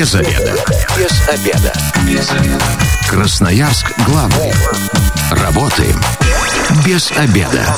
Без 0.00 0.14
обеда. 0.14 0.54
Без 0.96 1.28
обеда. 1.28 1.72
Без 2.06 2.30
обеда. 2.30 2.64
Красноярск 3.06 3.92
главный. 4.06 4.50
Работаем 5.30 6.00
без 6.86 7.12
обеда. 7.18 7.76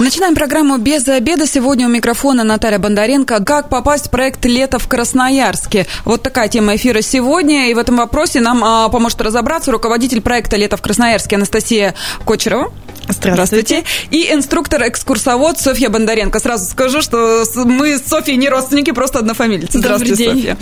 Начинаем 0.00 0.34
программу 0.34 0.76
«Без 0.78 1.06
обеда». 1.06 1.46
Сегодня 1.46 1.86
у 1.86 1.88
микрофона 1.88 2.42
Наталья 2.42 2.80
Бондаренко. 2.80 3.44
Как 3.44 3.68
попасть 3.68 4.08
в 4.08 4.10
проект 4.10 4.44
«Лето 4.44 4.80
в 4.80 4.88
Красноярске». 4.88 5.86
Вот 6.04 6.22
такая 6.22 6.48
тема 6.48 6.74
эфира 6.74 7.00
сегодня. 7.00 7.70
И 7.70 7.74
в 7.74 7.78
этом 7.78 7.98
вопросе 7.98 8.40
нам 8.40 8.64
а, 8.64 8.88
поможет 8.88 9.20
разобраться 9.20 9.70
руководитель 9.70 10.20
проекта 10.20 10.56
«Лето 10.56 10.76
в 10.76 10.82
Красноярске» 10.82 11.36
Анастасия 11.36 11.94
Кочерова. 12.24 12.72
Здравствуйте. 13.08 13.84
И 14.10 14.32
инструктор-экскурсовод 14.32 15.58
Софья 15.58 15.88
Бондаренко. 15.88 16.40
Сразу 16.40 16.64
скажу, 16.66 17.02
что 17.02 17.44
мы 17.64 17.98
с 17.98 18.06
Софьей 18.06 18.36
не 18.36 18.48
родственники, 18.48 18.90
просто 18.90 19.20
однофамильцы. 19.20 19.78
Здравствуйте, 19.78 20.16
день. 20.16 20.34
Софья. 20.34 20.56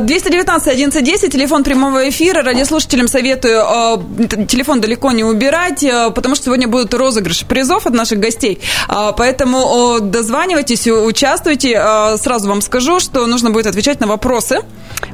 219 0.00 0.68
1110, 0.68 1.32
телефон 1.32 1.64
прямого 1.64 2.08
эфира. 2.08 2.42
Радиослушателям 2.42 3.08
советую 3.08 3.62
а, 3.64 4.02
телефон 4.48 4.80
далеко 4.80 5.12
не 5.12 5.24
убирать, 5.24 5.84
а, 5.84 6.10
потому 6.10 6.34
что 6.34 6.46
сегодня 6.46 6.68
будут 6.68 6.94
розыгрыши 6.94 7.46
призов 7.46 7.86
от 7.86 7.94
наших 7.94 8.18
гостей. 8.18 8.60
А, 8.88 9.12
поэтому 9.12 9.98
дозванивайтесь, 10.00 10.86
участвуйте. 10.86 11.80
Сразу 12.18 12.48
вам 12.48 12.60
скажу, 12.60 13.00
что 13.00 13.26
нужно 13.26 13.50
будет 13.50 13.66
отвечать 13.66 14.00
на 14.00 14.06
вопросы. 14.06 14.60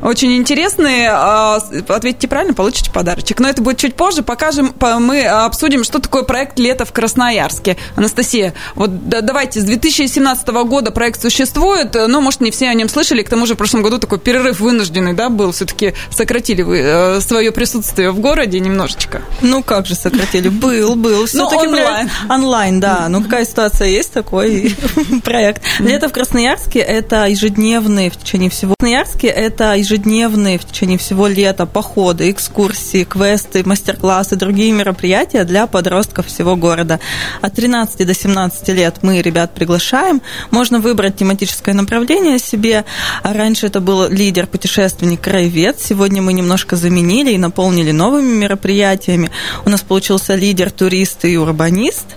Очень 0.03 0.37
интересные. 0.37 1.11
Ответите 1.11 2.29
правильно, 2.29 2.55
получите 2.55 2.91
подарочек. 2.91 3.41
Но 3.41 3.49
это 3.49 3.63
будет 3.63 3.79
чуть 3.79 3.95
позже. 3.95 4.23
Покажем, 4.23 4.75
мы 4.81 5.25
обсудим, 5.25 5.85
что 5.85 5.99
такое 5.99 6.23
проект 6.23 6.54
проект 6.55 6.59
«Лето 6.59 6.85
в 6.85 6.93
Красноярске». 6.93 7.77
Анастасия, 7.97 8.55
вот 8.75 9.09
да, 9.09 9.21
давайте, 9.21 9.61
с 9.61 9.65
2017 9.65 10.47
года 10.67 10.91
проект 10.91 11.21
существует, 11.23 11.95
но, 11.95 12.21
может, 12.21 12.41
не 12.41 12.51
все 12.51 12.69
о 12.69 12.75
нем 12.75 12.89
слышали, 12.89 13.23
к 13.23 13.29
тому 13.29 13.47
же 13.47 13.55
в 13.55 13.57
прошлом 13.57 13.83
году 13.83 13.99
такой 13.99 14.19
перерыв 14.19 14.61
вынужденный, 14.61 15.13
да, 15.13 15.29
был, 15.29 15.53
все-таки 15.53 15.95
сократили 16.11 16.63
вы 16.63 16.79
э, 16.79 17.21
свое 17.21 17.53
присутствие 17.53 18.11
в 18.11 18.21
городе 18.21 18.61
немножечко. 18.61 19.23
Ну, 19.43 19.63
как 19.63 19.87
же 19.87 19.95
сократили? 19.95 20.49
Был, 20.49 20.97
был. 20.97 21.27
Ну, 21.33 21.47
онлайн. 21.47 22.11
Онлайн, 22.29 22.81
да. 22.81 23.07
Ну, 23.09 23.23
какая 23.23 23.45
ситуация 23.45 23.89
есть, 23.89 24.13
такой 24.13 24.75
проект. 25.25 25.63
«Лето 25.81 26.09
в 26.09 26.13
Красноярске»– 26.13 26.79
это 26.81 27.27
ежедневные 27.27 28.11
в 28.11 28.17
течение 28.17 28.51
всего. 28.51 28.75
Красноярске– 28.79 29.29
это 29.29 29.75
ежедневные 29.75 30.59
в 30.59 30.65
течение 30.65 30.99
всего 30.99 31.27
лета 31.27 31.65
походы, 31.65 32.31
экскурсии, 32.31 33.05
квесты, 33.05 33.63
мастер-классы, 33.65 34.37
другие 34.37 34.73
мероприятия 34.73 35.45
для 35.45 35.67
подростков 35.67 36.27
всего 36.27 36.44
всего 36.45 36.57
города. 36.57 37.01
От 37.41 37.55
13 37.55 38.07
до 38.07 38.13
17 38.13 38.69
лет 38.69 38.97
мы 39.01 39.23
ребят 39.23 39.55
приглашаем. 39.55 40.21
Можно 40.51 40.79
выбрать 40.79 41.17
тематическое 41.17 41.75
направление 41.75 42.39
себе. 42.39 42.85
А 43.23 43.33
раньше 43.33 43.67
это 43.67 43.81
был 43.81 44.11
лидер, 44.11 44.47
путешественник, 44.47 45.23
краевед. 45.23 45.81
Сегодня 45.81 46.21
мы 46.21 46.35
немножко 46.35 46.77
заменили 46.77 47.33
и 47.33 47.39
наполнили 47.39 47.93
новыми 47.93 48.35
мероприятиями. 48.35 49.31
У 49.65 49.71
нас 49.71 49.81
получился 49.81 50.35
лидер, 50.35 50.71
турист 50.71 51.25
и 51.25 51.39
урбанист. 51.39 52.09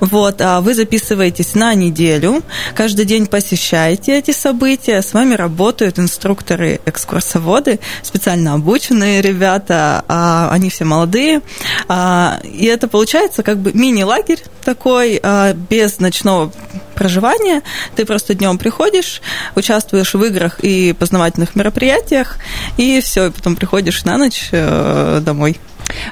Вот, 0.00 0.40
а 0.40 0.60
вы 0.60 0.74
записываетесь 0.74 1.54
на 1.54 1.74
неделю, 1.74 2.42
каждый 2.74 3.04
день 3.04 3.26
посещаете 3.26 4.18
эти 4.18 4.30
события, 4.30 5.00
с 5.00 5.14
вами 5.14 5.34
работают 5.34 5.98
инструкторы, 5.98 6.80
экскурсоводы, 6.84 7.78
специально 8.02 8.54
обученные 8.54 9.22
ребята, 9.22 10.04
а 10.08 10.50
они 10.50 10.70
все 10.70 10.84
молодые, 10.84 11.40
а, 11.88 12.40
и 12.44 12.66
это 12.66 12.88
получается 12.88 13.42
как 13.42 13.58
бы 13.58 13.72
мини-лагерь 13.76 14.42
такой, 14.64 15.20
а, 15.22 15.52
без 15.52 16.00
ночного 16.00 16.52
проживания. 16.94 17.62
Ты 17.94 18.04
просто 18.04 18.34
днем 18.34 18.58
приходишь, 18.58 19.20
участвуешь 19.54 20.14
в 20.14 20.24
играх 20.24 20.60
и 20.60 20.92
познавательных 20.98 21.54
мероприятиях, 21.54 22.38
и 22.76 23.00
все, 23.00 23.26
и 23.26 23.30
потом 23.30 23.54
приходишь 23.54 24.04
на 24.04 24.16
ночь 24.16 24.48
э, 24.50 25.20
домой. 25.22 25.58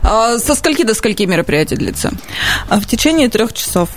А 0.02 0.38
со 0.38 0.54
скольки 0.54 0.84
до 0.84 0.94
скольки 0.94 1.24
мероприятия 1.24 1.76
длится? 1.76 2.12
А 2.68 2.78
в 2.78 2.86
течение 2.86 3.28
трех 3.28 3.52
часов. 3.52 3.88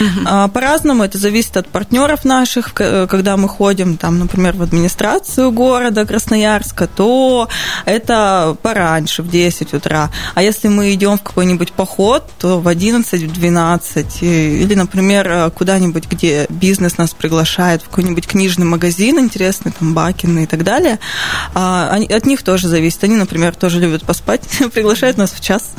Угу. 0.00 0.50
По-разному 0.52 1.04
это 1.04 1.18
зависит 1.18 1.56
от 1.56 1.68
партнеров 1.68 2.24
наших. 2.24 2.72
Когда 2.74 3.36
мы 3.36 3.48
ходим, 3.48 3.96
там, 3.96 4.18
например, 4.18 4.54
в 4.56 4.62
администрацию 4.62 5.50
города 5.50 6.04
Красноярска, 6.04 6.86
то 6.86 7.48
это 7.84 8.56
пораньше, 8.62 9.22
в 9.22 9.30
10 9.30 9.74
утра. 9.74 10.10
А 10.34 10.42
если 10.42 10.68
мы 10.68 10.92
идем 10.92 11.18
в 11.18 11.22
какой-нибудь 11.22 11.72
поход, 11.72 12.30
то 12.38 12.60
в 12.60 12.68
11, 12.68 13.22
в 13.22 13.32
12. 13.32 14.22
Или, 14.22 14.74
например, 14.74 15.50
куда-нибудь, 15.50 16.08
где 16.10 16.46
бизнес 16.48 16.98
нас 16.98 17.14
приглашает, 17.14 17.82
в 17.82 17.88
какой-нибудь 17.88 18.26
книжный 18.26 18.66
магазин 18.66 19.18
интересный, 19.18 19.72
там, 19.72 19.94
Бакины 19.94 20.44
и 20.44 20.46
так 20.46 20.64
далее. 20.64 20.98
А, 21.54 21.96
от 21.96 22.26
них 22.26 22.42
тоже 22.42 22.68
зависит. 22.68 23.02
Они, 23.04 23.16
например, 23.16 23.54
тоже 23.54 23.80
любят 23.80 24.04
поспать, 24.04 24.42
приглашают 24.72 25.16
нас 25.16 25.32
в 25.32 25.40
час. 25.40 25.70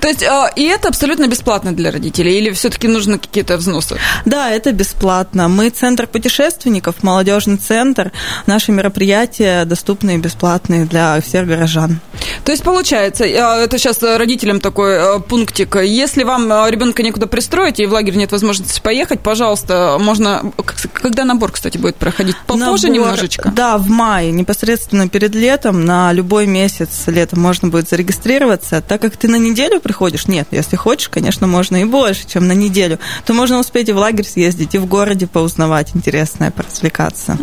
То 0.00 0.08
есть, 0.08 0.22
а, 0.22 0.48
и 0.54 0.62
это 0.64 0.88
абсолютно 0.88 1.26
бесплатно 1.26 1.72
для 1.72 1.90
родителей? 1.90 2.38
Или 2.38 2.50
все-таки 2.52 2.88
нужно 2.88 3.13
какие-то 3.18 3.56
взносы? 3.56 3.98
Да, 4.24 4.50
это 4.50 4.72
бесплатно. 4.72 5.48
Мы 5.48 5.70
центр 5.70 6.06
путешественников, 6.06 7.02
молодежный 7.02 7.56
центр. 7.56 8.12
Наши 8.46 8.72
мероприятия 8.72 9.64
доступны 9.64 10.14
и 10.14 10.18
бесплатные 10.18 10.84
для 10.84 11.20
всех 11.20 11.46
горожан. 11.46 12.00
То 12.44 12.52
есть, 12.52 12.62
получается, 12.62 13.24
а, 13.24 13.58
это 13.58 13.78
сейчас 13.78 14.02
родителям 14.02 14.60
такой 14.60 14.98
а, 14.98 15.18
пунктик. 15.18 15.76
Если 15.76 16.24
вам 16.24 16.48
ребенка 16.68 17.02
некуда 17.02 17.26
пристроить 17.26 17.80
и 17.80 17.86
в 17.86 17.92
лагерь 17.92 18.16
нет 18.16 18.32
возможности 18.32 18.80
поехать, 18.80 19.20
пожалуйста, 19.20 19.98
можно... 20.00 20.52
Когда 20.92 21.24
набор, 21.24 21.52
кстати, 21.52 21.78
будет 21.78 21.96
проходить? 21.96 22.36
Попозже 22.46 22.88
набор, 22.88 22.90
немножечко? 22.90 23.52
Да, 23.54 23.78
в 23.78 23.88
мае, 23.88 24.32
непосредственно 24.32 25.08
перед 25.08 25.34
летом, 25.34 25.84
на 25.84 26.12
любой 26.12 26.46
месяц 26.46 27.04
лета 27.06 27.38
можно 27.38 27.68
будет 27.68 27.88
зарегистрироваться. 27.88 28.80
Так 28.80 29.00
как 29.00 29.16
ты 29.16 29.28
на 29.28 29.36
неделю 29.36 29.80
приходишь, 29.80 30.26
нет, 30.28 30.48
если 30.50 30.76
хочешь, 30.76 31.08
конечно, 31.08 31.46
можно 31.46 31.76
и 31.76 31.84
больше, 31.84 32.26
чем 32.26 32.46
на 32.46 32.52
неделю, 32.52 32.98
то 33.26 33.34
можно 33.34 33.58
успеть 33.58 33.88
и 33.88 33.92
в 33.92 33.96
лагерь 33.96 34.26
съездить, 34.26 34.74
и 34.74 34.78
в 34.78 34.86
городе 34.86 35.26
поузнавать 35.26 35.90
интересное, 35.94 36.50
поразвлекаться. 36.50 37.38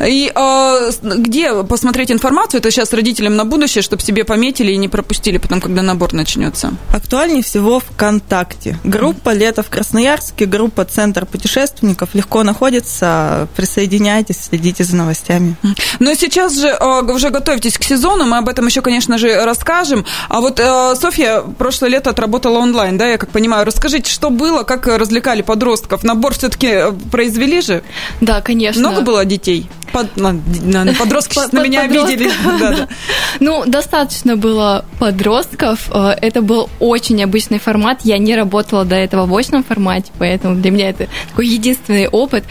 И 0.00 0.32
э, 0.34 0.90
где 1.02 1.64
посмотреть 1.64 2.10
информацию? 2.10 2.60
Это 2.60 2.70
сейчас 2.70 2.92
родителям 2.92 3.36
на 3.36 3.44
будущее, 3.44 3.82
чтобы 3.82 4.02
себе 4.02 4.24
пометили 4.24 4.72
и 4.72 4.76
не 4.76 4.88
пропустили 4.88 5.38
потом, 5.38 5.60
когда 5.60 5.82
набор 5.82 6.12
начнется. 6.12 6.72
Актуальнее 6.92 7.42
всего 7.42 7.80
ВКонтакте. 7.80 8.78
Группа 8.84 9.32
«Лето 9.32 9.62
в 9.62 9.68
Красноярске», 9.68 10.46
группа 10.46 10.84
«Центр 10.84 11.26
путешественников» 11.26 12.14
легко 12.14 12.42
находится. 12.42 13.48
Присоединяйтесь, 13.56 14.38
следите 14.48 14.84
за 14.84 14.96
новостями. 14.96 15.56
Но 15.98 16.14
сейчас 16.14 16.58
же 16.58 16.68
э, 16.68 17.02
уже 17.02 17.30
готовьтесь 17.30 17.78
к 17.78 17.82
сезону, 17.82 18.24
мы 18.24 18.38
об 18.38 18.48
этом 18.48 18.66
еще, 18.66 18.82
конечно 18.82 19.18
же, 19.18 19.44
расскажем. 19.44 20.04
А 20.28 20.40
вот 20.40 20.60
э, 20.60 20.94
Софья 20.96 21.40
прошлое 21.40 21.90
лето 21.90 22.10
отработала 22.10 22.58
онлайн, 22.58 22.98
да, 22.98 23.06
я 23.06 23.18
как 23.18 23.30
понимаю. 23.30 23.64
Расскажите, 23.64 24.10
что 24.10 24.30
было, 24.30 24.62
как 24.62 24.85
развлекали 24.86 25.42
подростков? 25.42 26.04
Набор 26.04 26.34
все-таки 26.34 26.68
э, 26.68 26.92
произвели 27.10 27.60
же? 27.60 27.82
Да, 28.20 28.40
конечно. 28.40 28.80
Много 28.80 29.02
было 29.02 29.24
детей? 29.24 29.68
Под, 29.92 30.16
на, 30.16 30.32
на, 30.32 30.92
подростки 30.94 31.34
сейчас 31.34 31.52
на 31.52 31.64
меня 31.64 31.82
обидели. 31.82 32.30
Ну, 33.40 33.64
достаточно 33.66 34.36
было 34.36 34.84
подростков. 34.98 35.90
Э, 35.92 36.14
это 36.20 36.42
был 36.42 36.68
очень 36.80 37.22
обычный 37.22 37.58
формат. 37.58 38.00
Я 38.04 38.18
не 38.18 38.34
работала 38.34 38.84
до 38.84 38.96
этого 38.96 39.26
в 39.26 39.36
очном 39.36 39.64
формате, 39.64 40.12
поэтому 40.18 40.56
для 40.56 40.70
меня 40.70 40.90
это 40.90 41.08
такой 41.30 41.48
единственный 41.48 42.08
опыт. 42.08 42.44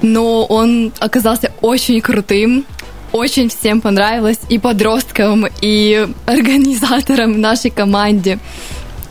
Но 0.00 0.44
он 0.44 0.92
оказался 1.00 1.52
очень 1.60 2.00
крутым 2.00 2.64
очень 3.12 3.50
всем 3.50 3.80
понравилось 3.80 4.38
и 4.48 4.58
подросткам, 4.58 5.46
и 5.60 6.08
организаторам 6.26 7.40
нашей 7.40 7.70
команде. 7.70 8.38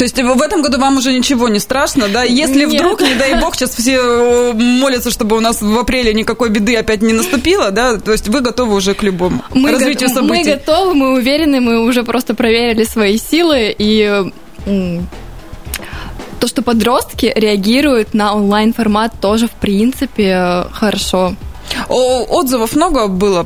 То 0.01 0.05
есть 0.05 0.17
в 0.17 0.41
этом 0.41 0.63
году 0.63 0.79
вам 0.79 0.97
уже 0.97 1.13
ничего 1.13 1.47
не 1.47 1.59
страшно, 1.59 2.07
да? 2.07 2.23
Если 2.23 2.65
Нет. 2.65 2.73
вдруг, 2.73 3.01
не 3.01 3.13
дай 3.13 3.39
бог, 3.39 3.55
сейчас 3.55 3.69
все 3.69 3.99
э, 3.99 4.53
молятся, 4.53 5.11
чтобы 5.11 5.37
у 5.37 5.39
нас 5.41 5.61
в 5.61 5.77
апреле 5.77 6.11
никакой 6.11 6.49
беды 6.49 6.75
опять 6.75 7.03
не 7.03 7.13
наступило, 7.13 7.69
да? 7.69 7.99
То 7.99 8.11
есть 8.11 8.27
вы 8.27 8.41
готовы 8.41 8.73
уже 8.73 8.95
к 8.95 9.03
любому 9.03 9.43
мы 9.53 9.69
развитию 9.71 10.09
го- 10.09 10.15
событий? 10.15 10.49
Мы 10.49 10.55
готовы, 10.55 10.95
мы 10.95 11.13
уверены, 11.13 11.61
мы 11.61 11.85
уже 11.85 12.01
просто 12.03 12.33
проверили 12.33 12.83
свои 12.83 13.19
силы 13.19 13.75
и 13.77 14.23
то, 14.65 16.47
что 16.47 16.63
подростки 16.63 17.31
реагируют 17.35 18.15
на 18.15 18.33
онлайн-формат, 18.33 19.13
тоже, 19.21 19.47
в 19.47 19.51
принципе, 19.51 20.65
хорошо. 20.71 21.35
Отзывов 21.87 22.75
много 22.75 23.07
было 23.07 23.45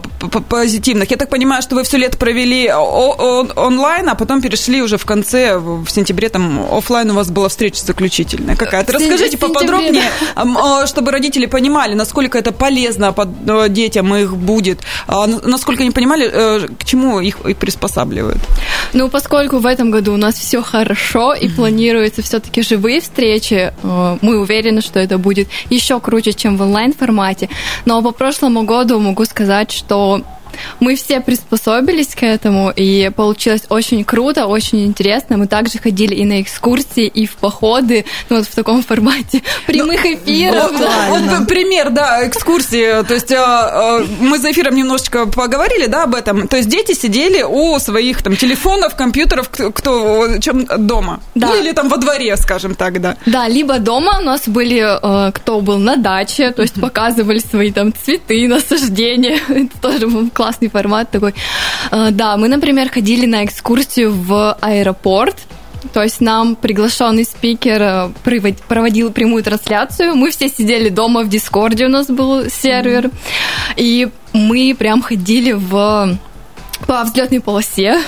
позитивных. 0.49 1.11
Я 1.11 1.17
так 1.17 1.29
понимаю, 1.29 1.61
что 1.61 1.75
вы 1.75 1.83
все 1.83 1.97
лето 1.97 2.17
провели 2.17 2.71
онлайн, 2.71 4.09
а 4.09 4.15
потом 4.15 4.41
перешли 4.41 4.81
уже 4.81 4.97
в 4.97 5.05
конце, 5.05 5.57
в 5.57 5.87
сентябре, 5.87 6.29
там 6.29 6.65
офлайн 6.71 7.11
у 7.11 7.13
вас 7.13 7.29
была 7.29 7.49
встреча 7.49 7.83
заключительная 7.85 8.55
какая-то. 8.55 8.93
Расскажите 8.93 9.37
поподробнее, 9.37 10.03
чтобы 10.87 11.11
родители 11.11 11.45
понимали, 11.45 11.93
насколько 11.93 12.37
это 12.37 12.51
полезно 12.51 13.13
э, 13.15 13.69
детям 13.69 14.15
их 14.15 14.35
будет, 14.35 14.79
а 15.07 15.27
насколько 15.27 15.83
они 15.83 15.91
понимали, 15.91 16.29
э, 16.31 16.67
к 16.79 16.85
чему 16.85 17.19
их 17.19 17.37
приспосабливают. 17.57 18.41
Ну, 18.93 19.09
поскольку 19.09 19.57
в 19.57 19.65
этом 19.65 19.91
году 19.91 20.13
у 20.13 20.17
нас 20.17 20.35
все 20.35 20.61
хорошо 20.61 21.33
и 21.33 21.49
планируются 21.49 22.21
все-таки 22.21 22.61
живые 22.61 23.01
встречи, 23.01 23.73
э, 23.83 24.17
мы 24.21 24.39
уверены, 24.39 24.81
что 24.81 24.99
это 24.99 25.17
будет 25.17 25.47
еще 25.69 25.99
круче, 25.99 26.33
чем 26.33 26.57
в 26.57 26.61
онлайн 26.61 26.93
формате. 26.93 27.49
Но 27.85 28.01
по 28.01 28.11
прошлому 28.15 28.63
году 28.63 28.99
могу 28.99 29.25
сказать, 29.25 29.71
что 29.71 30.21
Мы 30.79 30.95
все 30.95 31.21
приспособились 31.21 32.15
к 32.15 32.23
этому, 32.23 32.71
и 32.75 33.09
получилось 33.15 33.63
очень 33.69 34.03
круто, 34.03 34.47
очень 34.47 34.85
интересно. 34.85 35.37
Мы 35.37 35.47
также 35.47 35.79
ходили 35.79 36.15
и 36.15 36.25
на 36.25 36.41
экскурсии, 36.41 37.07
и 37.07 37.25
в 37.25 37.35
походы, 37.35 38.05
ну, 38.29 38.37
вот 38.37 38.47
в 38.47 38.55
таком 38.55 38.83
формате 38.83 39.41
прямых 39.67 40.03
ну, 40.03 40.13
эфиров. 40.13 40.71
Вот, 41.09 41.21
вот 41.21 41.47
пример, 41.47 41.89
да, 41.89 42.27
экскурсии. 42.27 43.03
То 43.03 43.13
есть 43.13 43.31
а, 43.31 43.99
а, 43.99 44.05
мы 44.19 44.37
за 44.37 44.51
эфиром 44.51 44.75
немножечко 44.75 45.25
поговорили, 45.25 45.87
да, 45.87 46.03
об 46.03 46.15
этом. 46.15 46.47
То 46.47 46.57
есть 46.57 46.69
дети 46.69 46.93
сидели 46.93 47.43
у 47.43 47.79
своих 47.79 48.21
там 48.23 48.35
телефонов, 48.35 48.95
компьютеров, 48.95 49.49
кто 49.49 50.37
чем 50.39 50.65
дома. 50.65 51.19
Да. 51.35 51.47
Ну, 51.47 51.61
или 51.61 51.71
там 51.71 51.89
во 51.89 51.97
дворе, 51.97 52.35
скажем 52.37 52.75
так, 52.75 53.01
да. 53.01 53.17
Да, 53.25 53.47
либо 53.47 53.79
дома 53.79 54.19
у 54.19 54.23
нас 54.23 54.47
были, 54.47 54.81
э, 54.81 55.31
кто 55.31 55.61
был 55.61 55.77
на 55.77 55.95
даче, 55.95 56.51
то 56.51 56.61
есть 56.61 56.79
показывали 56.79 57.39
свои 57.39 57.71
там 57.71 57.93
цветы, 57.93 58.47
насаждения. 58.55 59.39
Это 59.49 59.79
тоже 59.81 60.07
был 60.07 60.29
классный 60.45 60.69
формат 60.69 61.09
такой. 61.09 61.33
Э, 61.91 62.09
да, 62.11 62.37
мы, 62.37 62.47
например, 62.47 62.89
ходили 62.89 63.25
на 63.25 63.43
экскурсию 63.45 64.13
в 64.13 64.55
аэропорт, 64.61 65.37
то 65.91 66.03
есть 66.03 66.21
нам 66.21 66.55
приглашенный 66.55 67.25
спикер 67.25 67.81
э, 67.81 68.09
проводил 68.67 69.11
прямую 69.11 69.43
трансляцию. 69.43 70.15
Мы 70.15 70.29
все 70.29 70.49
сидели 70.49 70.89
дома 70.89 71.23
в 71.23 71.29
Дискорде, 71.29 71.85
у 71.85 71.89
нас 71.89 72.07
был 72.07 72.47
сервер. 72.49 73.09
И 73.75 74.07
мы 74.33 74.75
прям 74.77 75.01
ходили 75.01 75.53
в 75.53 76.17
по 76.85 77.03
взлетной 77.03 77.39
полосе, 77.39 77.99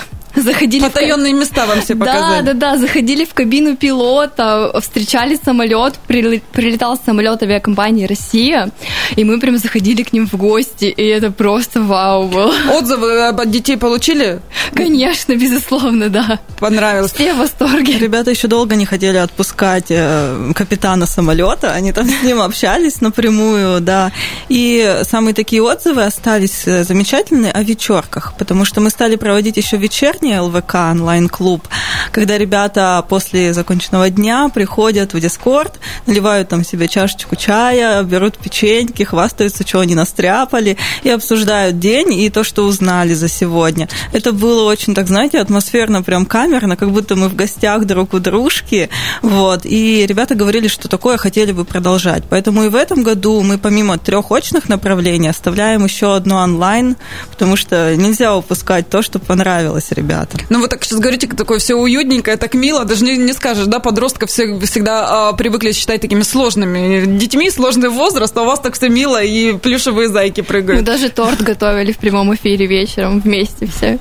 заходили 0.42 0.82
Потаенные 0.82 1.34
в... 1.34 1.38
места 1.38 1.66
вам 1.66 1.80
все 1.80 1.94
показали. 1.94 2.44
Да, 2.44 2.52
да, 2.54 2.72
да, 2.72 2.78
заходили 2.78 3.24
в 3.24 3.34
кабину 3.34 3.76
пилота, 3.76 4.72
встречали 4.80 5.38
самолет, 5.42 5.94
прилетал 6.06 6.98
самолет 7.04 7.42
авиакомпании 7.42 8.06
«Россия», 8.06 8.70
и 9.16 9.24
мы 9.24 9.40
прям 9.40 9.58
заходили 9.58 10.02
к 10.02 10.12
ним 10.12 10.28
в 10.28 10.34
гости, 10.34 10.86
и 10.86 11.02
это 11.02 11.30
просто 11.30 11.82
вау 11.82 12.28
было. 12.28 12.54
Отзывы 12.72 13.28
от 13.28 13.50
детей 13.50 13.76
получили? 13.76 14.40
Конечно, 14.74 15.34
безусловно, 15.34 16.08
да. 16.08 16.38
Понравилось. 16.58 17.12
Все 17.12 17.34
в 17.34 17.38
восторге. 17.38 17.98
Ребята 17.98 18.30
еще 18.30 18.48
долго 18.48 18.76
не 18.76 18.86
хотели 18.86 19.16
отпускать 19.16 19.86
э, 19.90 20.52
капитана 20.54 21.06
самолета, 21.06 21.72
они 21.72 21.92
там 21.92 22.08
с 22.08 22.22
ним 22.22 22.40
общались 22.40 23.00
напрямую, 23.00 23.80
да. 23.80 24.12
И 24.48 25.00
самые 25.02 25.34
такие 25.34 25.62
отзывы 25.62 26.04
остались 26.04 26.66
э, 26.66 26.84
замечательные 26.84 27.52
о 27.52 27.62
вечерках, 27.62 28.34
потому 28.38 28.64
что 28.64 28.80
мы 28.80 28.90
стали 28.90 29.16
проводить 29.16 29.56
еще 29.56 29.76
вечерние 29.76 30.27
приложение 30.28 30.40
ЛВК 30.40 30.74
онлайн-клуб, 30.92 31.66
когда 32.12 32.36
ребята 32.38 33.04
после 33.08 33.54
законченного 33.54 34.10
дня 34.10 34.50
приходят 34.52 35.14
в 35.14 35.20
Дискорд, 35.20 35.78
наливают 36.06 36.48
там 36.48 36.64
себе 36.64 36.88
чашечку 36.88 37.36
чая, 37.36 38.02
берут 38.02 38.36
печеньки, 38.36 39.04
хвастаются, 39.04 39.66
что 39.66 39.80
они 39.80 39.94
настряпали, 39.94 40.76
и 41.02 41.10
обсуждают 41.10 41.78
день 41.78 42.12
и 42.12 42.30
то, 42.30 42.44
что 42.44 42.64
узнали 42.64 43.14
за 43.14 43.28
сегодня. 43.28 43.88
Это 44.12 44.32
было 44.32 44.70
очень, 44.70 44.94
так 44.94 45.06
знаете, 45.06 45.38
атмосферно, 45.40 46.02
прям 46.02 46.26
камерно, 46.26 46.76
как 46.76 46.90
будто 46.90 47.16
мы 47.16 47.28
в 47.28 47.34
гостях 47.34 47.86
друг 47.86 48.14
у 48.14 48.18
дружки, 48.18 48.90
вот, 49.22 49.64
и 49.64 50.06
ребята 50.06 50.34
говорили, 50.34 50.68
что 50.68 50.88
такое 50.88 51.16
хотели 51.16 51.52
бы 51.52 51.64
продолжать. 51.64 52.24
Поэтому 52.28 52.64
и 52.64 52.68
в 52.68 52.76
этом 52.76 53.02
году 53.02 53.40
мы 53.42 53.58
помимо 53.58 53.98
трех 53.98 54.30
очных 54.30 54.68
направлений 54.68 55.28
оставляем 55.28 55.84
еще 55.84 56.14
одно 56.14 56.36
онлайн, 56.36 56.96
потому 57.30 57.56
что 57.56 57.96
нельзя 57.96 58.36
упускать 58.36 58.88
то, 58.90 59.02
что 59.02 59.18
понравилось 59.18 59.90
ребятам 59.90 60.17
ребята. 60.18 60.38
Ну, 60.48 60.60
вы 60.60 60.68
так 60.68 60.84
сейчас 60.84 60.98
говорите, 60.98 61.26
такое 61.26 61.58
все 61.58 61.74
уютненькое, 61.74 62.36
так 62.36 62.54
мило, 62.54 62.84
даже 62.84 63.04
не, 63.04 63.16
не 63.16 63.32
скажешь, 63.32 63.66
да, 63.66 63.78
подростков 63.78 64.30
все, 64.30 64.58
всегда 64.60 65.28
а, 65.28 65.32
привыкли 65.32 65.72
считать 65.72 66.00
такими 66.00 66.22
сложными 66.22 67.18
детьми, 67.18 67.50
сложный 67.50 67.88
возраст, 67.88 68.36
а 68.36 68.42
у 68.42 68.46
вас 68.46 68.60
так 68.60 68.74
все 68.74 68.88
мило, 68.88 69.22
и 69.22 69.56
плюшевые 69.56 70.08
зайки 70.08 70.40
прыгают. 70.40 70.80
Мы 70.80 70.86
даже 70.86 71.08
торт 71.10 71.40
готовили 71.40 71.92
в 71.92 71.98
прямом 71.98 72.34
эфире 72.34 72.66
вечером 72.66 73.20
вместе 73.20 73.66
все. 73.66 73.98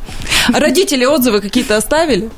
Родители 0.49 1.05
отзывы 1.05 1.41
какие-то 1.41 1.77
оставили? 1.77 2.29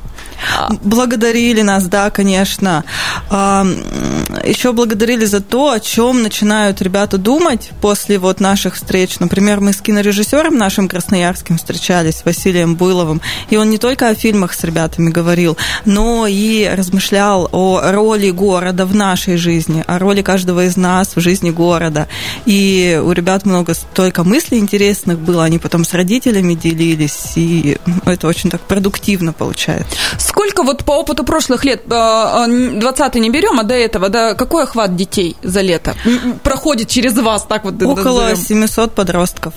Благодарили 0.82 1.62
нас, 1.62 1.84
да, 1.84 2.10
конечно. 2.10 2.84
Еще 3.30 4.72
благодарили 4.72 5.24
за 5.24 5.40
то, 5.40 5.70
о 5.70 5.80
чем 5.80 6.22
начинают 6.22 6.80
ребята 6.82 7.18
думать 7.18 7.70
после 7.80 8.18
вот 8.18 8.40
наших 8.40 8.76
встреч. 8.76 9.18
Например, 9.18 9.60
мы 9.60 9.72
с 9.72 9.80
кинорежиссером 9.80 10.56
нашим 10.56 10.88
красноярским 10.88 11.58
встречались, 11.58 12.22
Василием 12.24 12.76
Буйловым, 12.76 13.20
и 13.50 13.56
он 13.56 13.70
не 13.70 13.78
только 13.78 14.08
о 14.08 14.14
фильмах 14.14 14.54
с 14.54 14.64
ребятами 14.64 15.10
говорил, 15.10 15.56
но 15.84 16.26
и 16.26 16.68
размышлял 16.72 17.48
о 17.52 17.90
роли 17.92 18.30
города 18.30 18.86
в 18.86 18.94
нашей 18.94 19.36
жизни, 19.36 19.84
о 19.86 19.98
роли 19.98 20.22
каждого 20.22 20.64
из 20.66 20.76
нас 20.76 21.16
в 21.16 21.20
жизни 21.20 21.50
города. 21.50 22.08
И 22.46 23.00
у 23.02 23.12
ребят 23.12 23.44
много 23.44 23.74
столько 23.74 24.24
мыслей 24.24 24.58
интересных 24.58 25.18
было, 25.18 25.44
они 25.44 25.58
потом 25.58 25.84
с 25.84 25.92
родителями 25.94 26.54
делились, 26.54 27.32
и 27.36 27.78
это 28.04 28.26
очень 28.26 28.50
так 28.50 28.60
продуктивно 28.62 29.32
получается. 29.32 29.96
Сколько 30.30 30.62
вот 30.62 30.84
по 30.84 30.92
опыту 30.92 31.24
прошлых 31.24 31.64
лет, 31.64 31.82
20 31.86 31.90
а, 31.90 32.44
а, 32.44 33.18
не 33.18 33.30
берем, 33.30 33.58
а 33.58 33.64
до 33.64 33.74
этого, 33.74 34.08
да, 34.08 34.34
какой 34.34 34.62
охват 34.62 34.94
детей 34.94 35.36
за 35.42 35.60
лето 35.60 35.96
проходит 36.44 36.88
через 36.88 37.14
вас? 37.18 37.44
Так 37.48 37.64
вот 37.64 37.82
Около 37.82 38.28
назовем? 38.28 38.36
700 38.36 38.94
подростков. 38.94 39.54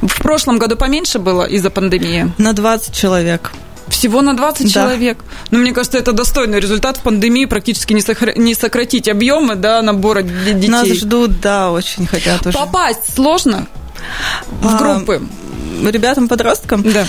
В 0.00 0.22
прошлом 0.22 0.58
году 0.58 0.76
поменьше 0.76 1.18
было 1.18 1.44
из-за 1.44 1.68
пандемии? 1.68 2.32
На 2.38 2.54
20 2.54 2.94
человек. 2.94 3.52
Всего 3.88 4.22
на 4.22 4.34
20 4.34 4.64
да. 4.64 4.72
человек. 4.72 5.18
Ну, 5.50 5.58
мне 5.58 5.72
кажется, 5.72 5.98
это 5.98 6.12
достойный 6.12 6.60
результат 6.60 6.96
в 6.96 7.02
пандемии, 7.02 7.44
практически 7.44 7.92
не, 7.92 8.00
сохр... 8.00 8.32
не 8.36 8.54
сократить 8.54 9.08
объемы 9.08 9.54
да, 9.54 9.82
набора 9.82 10.22
детей. 10.22 10.68
Нас 10.68 10.88
ждут, 10.88 11.40
да, 11.40 11.70
очень 11.70 12.06
хотят 12.06 12.46
уже. 12.46 12.56
Попасть 12.56 13.14
сложно 13.14 13.66
в 14.62 14.74
а, 14.74 14.78
группы? 14.78 15.22
Ребятам-подросткам? 15.84 16.82
Да. 16.82 17.06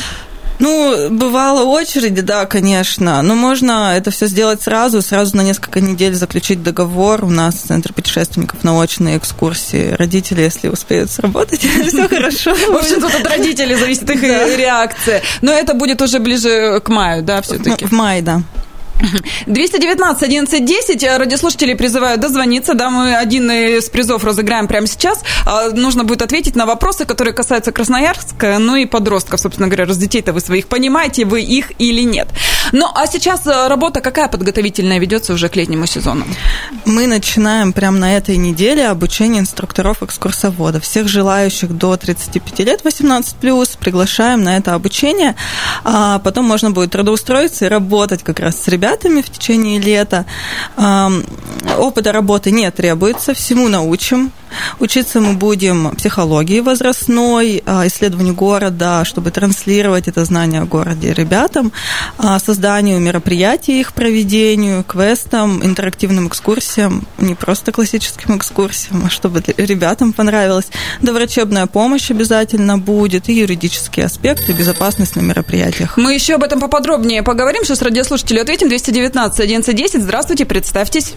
Ну, 0.60 1.10
бывало 1.12 1.64
очереди, 1.64 2.22
да, 2.22 2.46
конечно, 2.46 3.22
но 3.22 3.36
можно 3.36 3.96
это 3.96 4.12
все 4.12 4.28
сделать 4.28 4.62
сразу, 4.62 5.02
сразу 5.02 5.38
на 5.38 5.42
несколько 5.42 5.82
недель 5.82 6.14
заключить 6.14 6.64
договор. 6.64 7.24
У 7.26 7.30
нас 7.30 7.56
Центр 7.56 7.94
путешественников 7.94 8.64
на 8.64 8.76
очные 8.78 9.18
экскурсии. 9.18 9.92
Родители, 9.92 10.42
если 10.42 10.70
успеют 10.70 11.12
сработать, 11.12 11.62
все 11.88 12.08
хорошо. 12.08 12.56
В 12.56 12.76
общем, 12.76 13.02
тут 13.02 13.14
от 13.14 13.28
родителей 13.28 13.76
зависит 13.76 14.10
их 14.10 14.22
реакция. 14.24 15.22
Но 15.42 15.52
это 15.52 15.74
будет 15.74 16.02
уже 16.02 16.20
ближе 16.20 16.80
к 16.84 16.90
маю, 16.90 17.24
да, 17.24 17.42
все-таки? 17.42 17.86
В 17.86 17.92
мае, 17.92 18.22
да. 18.22 18.42
219 19.46 20.24
11 20.24 20.66
10. 20.66 21.04
Радиослушатели 21.18 21.74
призывают 21.74 22.22
дозвониться. 22.22 22.74
Да, 22.74 22.90
мы 22.90 23.16
один 23.16 23.50
из 23.52 23.90
призов 23.90 24.24
разыграем 24.24 24.68
прямо 24.68 24.88
сейчас. 24.88 25.20
А, 25.46 25.70
нужно 25.70 26.04
будет 26.04 26.22
ответить 26.22 26.56
на 26.56 26.66
вопросы, 26.66 27.06
которые 27.06 27.34
касаются 27.34 27.72
Красноярска, 27.72 28.58
ну 28.60 28.76
и 28.76 28.86
подростков, 28.86 29.40
собственно 29.40 29.68
говоря. 29.68 29.86
Раз 29.86 29.98
детей-то 29.98 30.34
вы 30.34 30.42
своих 30.42 30.68
понимаете, 30.68 31.26
вы 31.26 31.42
их 31.42 31.72
или 31.80 32.02
нет. 32.02 32.28
Ну, 32.72 32.88
а 32.94 33.08
сейчас 33.08 33.46
э, 33.46 33.68
работа 33.68 34.02
какая 34.02 34.28
подготовительная 34.28 35.00
ведется 35.00 35.34
уже 35.34 35.48
к 35.50 35.56
летнему 35.56 35.86
сезону? 35.86 36.26
Мы 36.86 37.08
начинаем 37.08 37.74
прямо 37.74 37.98
на 37.98 38.18
этой 38.18 38.38
неделе 38.38 38.88
обучение 38.88 39.42
инструкторов-экскурсоводов. 39.42 40.84
Всех 40.84 41.08
желающих 41.08 41.72
до 41.78 41.96
35 41.98 42.60
лет, 42.60 42.82
18+, 42.84 43.78
приглашаем 43.80 44.44
на 44.44 44.58
это 44.58 44.74
обучение. 44.74 45.36
А 45.84 46.20
потом 46.20 46.46
можно 46.46 46.72
будет 46.72 46.92
трудоустроиться 46.92 47.66
и 47.66 47.68
работать 47.70 48.24
как 48.24 48.40
раз 48.40 48.62
с 48.62 48.68
ребятами 48.68 48.87
ребятами 48.88 49.22
в 49.22 49.30
течение 49.30 49.80
лета. 49.80 50.26
Опыта 51.78 52.12
работы 52.12 52.52
не 52.52 52.70
требуется, 52.72 53.34
всему 53.34 53.68
научим. 53.68 54.32
Учиться 54.80 55.20
мы 55.20 55.34
будем 55.34 55.92
психологии 55.96 56.60
возрастной, 56.60 57.64
а, 57.66 57.88
исследованию 57.88 58.34
города, 58.34 59.06
чтобы 59.06 59.32
транслировать 59.32 60.08
это 60.08 60.26
знание 60.26 60.62
о 60.62 60.66
городе 60.66 61.14
ребятам, 61.14 61.72
а, 62.18 62.40
созданию 62.40 63.00
мероприятий, 63.00 63.80
их 63.80 63.94
проведению, 63.94 64.84
квестам, 64.84 65.64
интерактивным 65.64 66.28
экскурсиям, 66.28 67.08
не 67.18 67.36
просто 67.36 67.72
классическим 67.72 68.38
экскурсиям, 68.38 69.04
а 69.06 69.10
чтобы 69.10 69.44
ребятам 69.58 70.14
понравилось. 70.14 70.68
Доврачебная 71.02 71.66
помощь 71.68 72.12
обязательно 72.12 72.78
будет 72.78 73.30
и 73.30 73.34
юридические 73.34 74.06
аспекты, 74.06 74.54
безопасность 74.54 75.16
на 75.16 75.22
мероприятиях. 75.22 75.98
Мы 75.98 76.14
еще 76.14 76.36
об 76.36 76.44
этом 76.44 76.60
поподробнее 76.60 77.24
поговорим. 77.24 77.64
Сейчас 77.64 77.82
радиослушатели 77.82 78.40
ответим. 78.40 78.70
219 78.70 79.40
1110. 79.40 80.02
Здравствуйте, 80.02 80.46
представьтесь. 80.46 81.16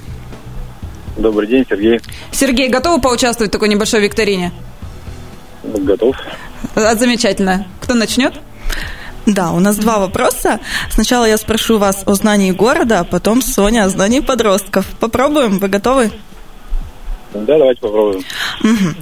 Добрый 1.20 1.46
день, 1.46 1.66
Сергей. 1.68 2.00
Сергей, 2.32 2.68
готовы 2.70 3.00
поучаствовать 3.00 3.50
в 3.50 3.52
такой 3.52 3.68
небольшой 3.68 4.00
викторине? 4.00 4.52
Готов. 5.62 6.16
А, 6.74 6.94
замечательно. 6.94 7.66
Кто 7.82 7.92
начнет? 7.92 8.34
Да, 9.26 9.52
у 9.52 9.60
нас 9.60 9.76
два 9.76 9.98
вопроса. 9.98 10.60
Сначала 10.90 11.26
я 11.26 11.36
спрошу 11.36 11.76
вас 11.76 12.04
о 12.06 12.14
знании 12.14 12.52
города, 12.52 13.00
а 13.00 13.04
потом 13.04 13.42
Соня 13.42 13.84
о 13.84 13.90
знании 13.90 14.20
подростков. 14.20 14.86
Попробуем? 14.98 15.58
Вы 15.58 15.68
готовы? 15.68 16.10
Да, 17.32 17.58
давайте 17.58 17.80
попробуем. 17.80 18.24
Угу. 18.62 18.94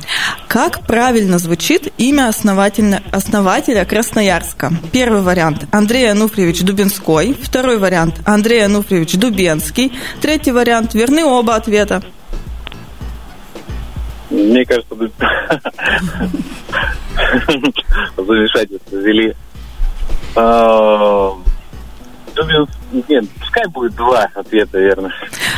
Как 0.49 0.87
правильно 0.87 1.38
звучит 1.38 1.92
имя 1.97 2.28
основателя, 2.28 3.02
основателя 3.11 3.85
Красноярска? 3.85 4.73
Первый 4.92 5.23
вариант– 5.23 5.66
Андрей 5.73 6.11
Ануфриевич 6.11 6.62
Дубинской. 6.62 7.35
Второй 7.35 7.78
вариант– 7.78 8.16
Андрей 8.26 8.64
Ануфриевич 8.64 9.14
Дубенский. 9.14 9.92
Третий 10.20 10.52
вариант– 10.52 10.94
верны 10.94 11.25
оба 11.25 11.54
ответа. 11.54 12.02
Мне 14.30 14.64
кажется, 14.66 14.94
замешательство 18.16 18.97
ввели. 18.97 19.35
Дубин... 22.38 22.66
Нет, 23.09 23.25
пускай 23.40 23.66
будет 23.66 23.95
два 23.95 24.28
ответа, 24.35 24.78
верно. 24.78 25.12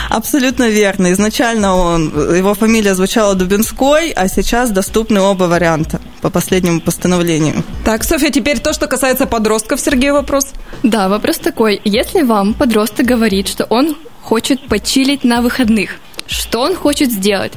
Абсолютно 0.08 0.68
верно. 0.68 1.12
Изначально 1.12 1.76
он, 1.76 2.08
его 2.34 2.54
фамилия 2.54 2.94
звучала 2.94 3.34
Дубинской, 3.34 4.10
а 4.10 4.28
сейчас 4.28 4.70
доступны 4.70 5.20
оба 5.20 5.44
варианта 5.44 6.00
по 6.22 6.30
последнему 6.30 6.80
постановлению. 6.80 7.62
Так, 7.84 8.02
Софья, 8.04 8.30
теперь 8.30 8.58
то, 8.58 8.72
что 8.72 8.86
касается 8.86 9.26
подростков, 9.26 9.80
Сергей, 9.80 10.10
вопрос. 10.10 10.52
Да, 10.82 11.08
вопрос 11.08 11.38
такой. 11.38 11.80
Если 11.84 12.22
вам 12.22 12.54
подросток 12.54 13.06
говорит, 13.06 13.48
что 13.48 13.64
он 13.64 13.96
хочет 14.22 14.66
почилить 14.68 15.22
на 15.22 15.42
выходных, 15.42 15.90
что 16.26 16.62
он 16.62 16.74
хочет 16.74 17.12
сделать? 17.12 17.52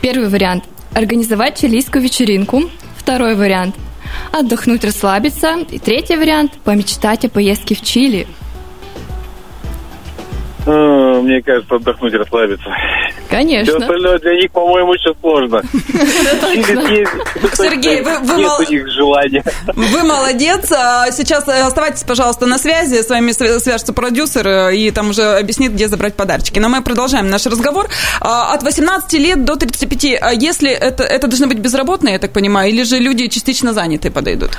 Первый 0.00 0.28
вариант– 0.28 0.64
организовать 0.94 1.60
чилийскую 1.60 2.02
вечеринку. 2.02 2.70
Второй 2.96 3.34
вариант– 3.34 3.74
отдохнуть, 4.32 4.84
расслабиться. 4.84 5.58
И 5.70 5.78
третий 5.78 6.16
вариант– 6.16 6.52
помечтать 6.64 7.24
о 7.24 7.28
поездке 7.28 7.74
в 7.74 7.82
Чили– 7.82 8.26
а, 10.66 11.20
мне 11.22 11.42
кажется, 11.42 11.76
отдохнуть, 11.76 12.14
расслабиться. 12.14 12.68
Конечно. 13.30 13.74
Все 13.74 13.82
остальное 13.82 14.18
для 14.18 14.34
них, 14.36 14.50
по-моему, 14.50 14.94
еще 14.94 15.14
сложно. 15.20 15.62
Сергей, 17.54 18.02
вы, 18.02 18.18
вы, 18.20 18.36
Нет 18.36 18.50
у 18.58 18.70
них 18.70 18.90
желания. 18.90 19.44
Вы 19.66 20.02
молодец. 20.02 20.70
А 20.72 21.10
сейчас 21.10 21.46
э, 21.48 21.60
оставайтесь, 21.62 22.04
пожалуйста, 22.04 22.46
на 22.46 22.58
связи. 22.58 23.02
С 23.02 23.08
вами 23.08 23.32
свяжется 23.32 23.92
продюсер 23.92 24.46
э, 24.46 24.76
и 24.76 24.90
там 24.90 25.10
уже 25.10 25.22
объяснит, 25.38 25.72
где 25.72 25.88
забрать 25.88 26.14
подарочки. 26.14 26.58
Но 26.58 26.68
мы 26.68 26.82
продолжаем 26.82 27.30
наш 27.30 27.46
разговор. 27.46 27.88
А, 28.20 28.52
от 28.52 28.62
18 28.62 29.12
лет 29.14 29.44
до 29.44 29.56
35. 29.56 30.18
А 30.20 30.32
если 30.32 30.70
это, 30.70 31.04
это 31.04 31.26
должны 31.28 31.46
быть 31.46 31.58
безработные, 31.58 32.14
я 32.14 32.18
так 32.18 32.32
понимаю, 32.32 32.70
или 32.70 32.82
же 32.82 32.98
люди 32.98 33.28
частично 33.28 33.72
занятые 33.72 34.12
подойдут? 34.12 34.50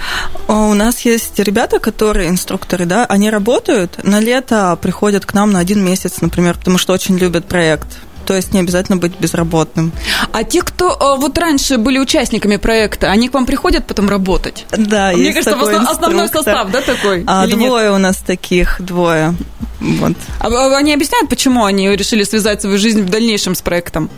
У 0.48 0.74
нас 0.74 1.02
есть 1.02 1.40
ребята, 1.40 1.80
которые 1.80 2.30
инструкторы, 2.30 2.86
да, 2.86 3.06
они 3.06 3.30
работают, 3.30 4.04
на 4.04 4.20
лето 4.20 4.78
приходят 4.82 5.26
к 5.26 5.34
нам 5.34 5.52
на 5.52 5.60
один 5.60 5.84
месяц 5.84 5.89
месяц, 5.90 6.22
например, 6.22 6.58
потому 6.58 6.78
что 6.78 6.94
очень 6.94 7.18
любят 7.18 7.46
проект 7.46 7.88
то 8.26 8.36
есть 8.36 8.54
не 8.54 8.60
обязательно 8.60 8.98
быть 8.98 9.20
безработным. 9.20 9.92
А 10.32 10.44
те, 10.44 10.62
кто 10.62 10.92
э, 10.92 11.20
вот 11.20 11.36
раньше 11.40 11.80
были 11.80 11.98
участниками 11.98 12.58
проекта, 12.58 13.10
они 13.10 13.28
к 13.28 13.34
вам 13.34 13.48
приходят 13.48 13.88
потом 13.88 14.08
работать? 14.08 14.68
Да, 14.70 15.12
Мне 15.14 15.24
есть 15.24 15.38
кажется, 15.38 15.56
такой 15.56 15.76
основ, 15.76 15.90
основной 15.90 16.28
состав, 16.28 16.70
да, 16.70 16.82
такой? 16.82 17.24
А, 17.26 17.48
двое 17.48 17.86
нет? 17.86 17.94
у 17.96 17.98
нас 17.98 18.18
таких, 18.18 18.80
двое. 18.82 19.34
Вот. 19.80 20.14
А, 20.40 20.48
а 20.48 20.78
они 20.78 20.94
объясняют, 20.94 21.28
почему 21.28 21.66
они 21.66 21.90
решили 21.90 22.22
связать 22.22 22.62
свою 22.62 22.78
жизнь 22.78 23.02
в 23.02 23.10
дальнейшем 23.10 23.56
с 23.56 23.64
проектом? 23.64 24.12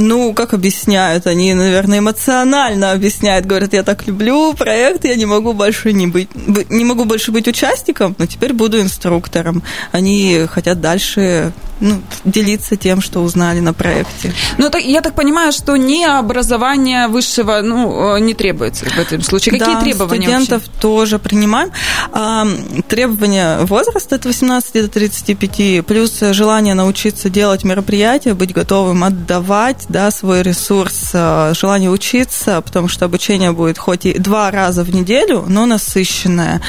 Ну, 0.00 0.34
как 0.34 0.54
объясняют, 0.54 1.26
они, 1.26 1.54
наверное, 1.54 2.00
эмоционально 2.00 2.92
объясняют, 2.92 3.46
говорят, 3.46 3.72
я 3.72 3.82
так 3.82 4.06
люблю 4.06 4.54
проект, 4.54 5.04
я 5.04 5.16
не 5.16 5.26
могу 5.26 5.52
больше 5.52 5.92
не 5.92 6.06
быть, 6.06 6.28
не 6.70 6.84
могу 6.84 7.04
больше 7.04 7.32
быть 7.32 7.48
участником, 7.48 8.14
но 8.18 8.26
теперь 8.26 8.52
буду 8.52 8.80
инструктором. 8.80 9.62
Они 9.92 10.46
хотят 10.48 10.80
дальше 10.80 11.52
ну, 11.80 12.02
делиться 12.24 12.76
тем, 12.76 13.00
что 13.00 13.20
узнали 13.20 13.60
на 13.60 13.72
проекте. 13.72 14.32
Ну, 14.58 14.70
так, 14.70 14.82
я 14.82 15.00
так 15.00 15.14
понимаю, 15.14 15.52
что 15.52 15.76
не 15.76 16.04
образование 16.04 17.08
высшего 17.08 17.60
ну, 17.62 18.16
э, 18.16 18.20
не 18.20 18.34
требуется 18.34 18.86
в 18.86 18.98
этом 18.98 19.22
случае. 19.22 19.58
Какие 19.58 19.74
да, 19.74 19.80
требования 19.80 20.22
студентов 20.22 20.62
вообще? 20.62 20.80
тоже 20.80 21.18
принимаем. 21.18 21.70
А, 22.12 22.46
требования 22.88 23.60
возраста 23.60 24.16
от 24.16 24.24
18 24.24 24.72
до 24.72 24.88
35, 24.88 25.86
плюс 25.86 26.20
желание 26.20 26.74
научиться 26.74 27.30
делать 27.30 27.64
мероприятия, 27.64 28.34
быть 28.34 28.52
готовым 28.52 29.04
отдавать 29.04 29.86
да, 29.88 30.10
свой 30.10 30.42
ресурс, 30.42 31.10
э, 31.12 31.52
желание 31.54 31.90
учиться, 31.90 32.60
потому 32.60 32.88
что 32.88 33.04
обучение 33.04 33.52
будет 33.52 33.78
хоть 33.78 34.06
и 34.06 34.18
два 34.18 34.50
раза 34.50 34.82
в 34.82 34.94
неделю, 34.94 35.44
но 35.48 35.66
насыщенное. 35.66 36.60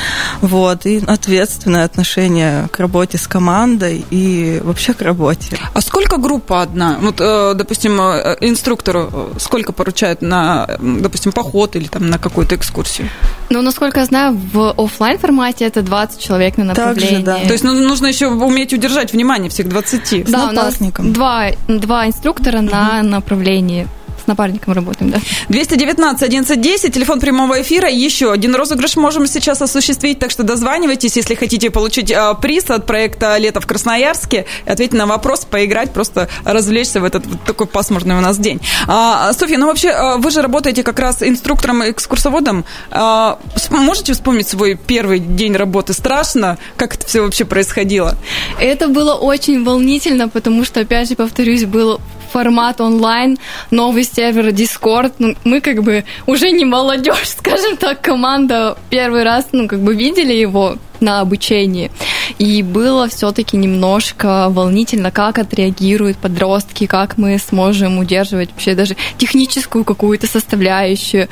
Вот, 0.41 0.85
и 0.85 1.03
ответственное 1.05 1.85
отношение 1.85 2.67
к 2.71 2.79
работе 2.79 3.17
с 3.17 3.27
командой 3.27 4.05
и 4.09 4.61
вообще 4.63 4.93
к 4.99 5.01
работе. 5.01 5.57
А 5.73 5.81
сколько 5.81 6.17
группа 6.17 6.61
одна? 6.61 6.97
Вот, 7.01 7.21
э, 7.21 7.53
допустим, 7.55 7.99
э, 8.01 8.37
инструктору 8.41 9.09
э, 9.11 9.39
сколько 9.39 9.71
поручают 9.71 10.21
на, 10.21 10.67
допустим, 10.79 11.31
поход 11.31 11.75
или 11.75 11.87
там 11.87 12.09
на 12.09 12.17
какую-то 12.17 12.55
экскурсию? 12.55 13.09
Ну, 13.49 13.61
насколько 13.61 13.99
я 13.99 14.05
знаю, 14.05 14.39
в 14.53 14.73
офлайн 14.77 15.17
формате 15.17 15.65
это 15.65 15.81
20 15.81 16.19
человек 16.19 16.57
на 16.57 16.65
направление. 16.65 17.23
Также, 17.23 17.41
да. 17.41 17.47
То 17.47 17.53
есть 17.53 17.63
ну, 17.63 17.73
нужно 17.73 18.07
еще 18.07 18.27
уметь 18.27 18.73
удержать 18.73 19.13
внимание 19.13 19.49
всех 19.49 19.69
20. 19.69 20.29
Да, 20.29 20.49
у 20.49 20.51
нас 20.51 20.77
два, 20.99 21.51
два 21.67 22.07
инструктора 22.07 22.61
на 22.61 23.01
направлении 23.01 23.87
напарником 24.29 24.74
работаем, 24.74 25.12
да. 25.12 25.19
219 25.50 26.24
1110, 26.24 26.93
телефон 26.93 27.19
прямого 27.19 27.62
эфира. 27.62 27.89
Еще 27.89 28.31
один 28.31 28.55
розыгрыш 28.55 28.95
можем 28.95 29.27
сейчас 29.27 29.62
осуществить, 29.62 30.19
так 30.19 30.31
что 30.31 30.43
дозванивайтесь, 30.43 31.17
если 31.17 31.36
хотите 31.36 31.69
получить 31.69 32.12
э, 32.12 32.33
приз 32.41 32.69
от 32.69 32.86
проекта 32.86 33.38
«Лето 33.38 33.59
в 33.59 33.67
Красноярске», 33.67 34.45
ответить 34.65 34.93
на 34.93 35.05
вопрос, 35.05 35.45
поиграть, 35.45 35.91
просто 35.91 36.29
развлечься 36.45 37.01
в 37.01 37.03
этот 37.03 37.25
вот 37.25 37.43
такой 37.43 37.67
пасмурный 37.67 38.17
у 38.17 38.21
нас 38.21 38.38
день. 38.38 38.62
А, 38.88 39.33
Софья, 39.33 39.57
ну 39.57 39.67
вообще, 39.67 39.89
а, 39.89 40.17
вы 40.17 40.31
же 40.31 40.41
работаете 40.41 40.83
как 40.83 41.00
раз 41.00 41.21
инструктором-экскурсоводом. 41.21 42.63
А, 42.91 43.39
можете 43.71 44.13
вспомнить 44.13 44.48
свой 44.48 44.75
первый 44.75 45.19
день 45.19 45.55
работы? 45.55 45.93
Страшно? 45.93 46.57
Как 46.77 46.95
это 46.95 47.05
все 47.07 47.21
вообще 47.21 47.45
происходило? 47.45 48.15
Это 48.59 48.88
было 48.88 49.15
очень 49.15 49.63
волнительно, 49.63 50.29
потому 50.29 50.63
что, 50.63 50.81
опять 50.81 51.09
же, 51.09 51.15
повторюсь, 51.15 51.65
был 51.65 52.00
формат 52.31 52.81
онлайн, 52.81 53.38
новый 53.71 54.03
сервер 54.03 54.48
Discord. 54.48 55.13
Ну, 55.19 55.36
мы 55.43 55.62
как 55.62 55.83
бы 55.83 56.05
уже 56.25 56.51
не 56.51 56.65
молодежь, 56.65 57.29
скажем 57.38 57.77
так, 57.77 58.01
команда 58.01 58.77
первый 58.89 59.24
раз, 59.24 59.48
ну, 59.51 59.67
как 59.67 59.79
бы 59.79 59.95
видели 59.95 60.33
его 60.33 60.77
на 61.00 61.21
обучении. 61.21 61.91
И 62.38 62.62
было 62.62 63.07
все-таки 63.07 63.57
немножко 63.57 64.48
волнительно, 64.50 65.12
как 65.12 65.39
отреагируют 65.39 66.17
подростки, 66.17 66.88
как 66.88 67.17
мы 67.17 67.38
сможем 67.39 68.00
удерживать 68.00 68.51
вообще 68.51 68.75
даже 68.75 68.95
техническую 69.17 69.83
какую-то 69.86 70.27
составляющую. 70.27 71.27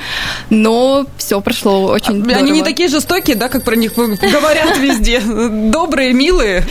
Но 0.50 1.06
все 1.18 1.42
прошло 1.42 1.86
очень 1.86 2.13
Они 2.13 2.24
здорово. 2.24 2.50
не 2.50 2.63
такие 2.63 2.89
жестокие, 2.89 3.36
да, 3.36 3.50
как 3.50 3.63
про 3.63 3.75
них 3.75 3.94
говорят 3.96 4.77
везде. 4.77 5.20
Добрые, 5.72 6.13
милые. 6.13 6.63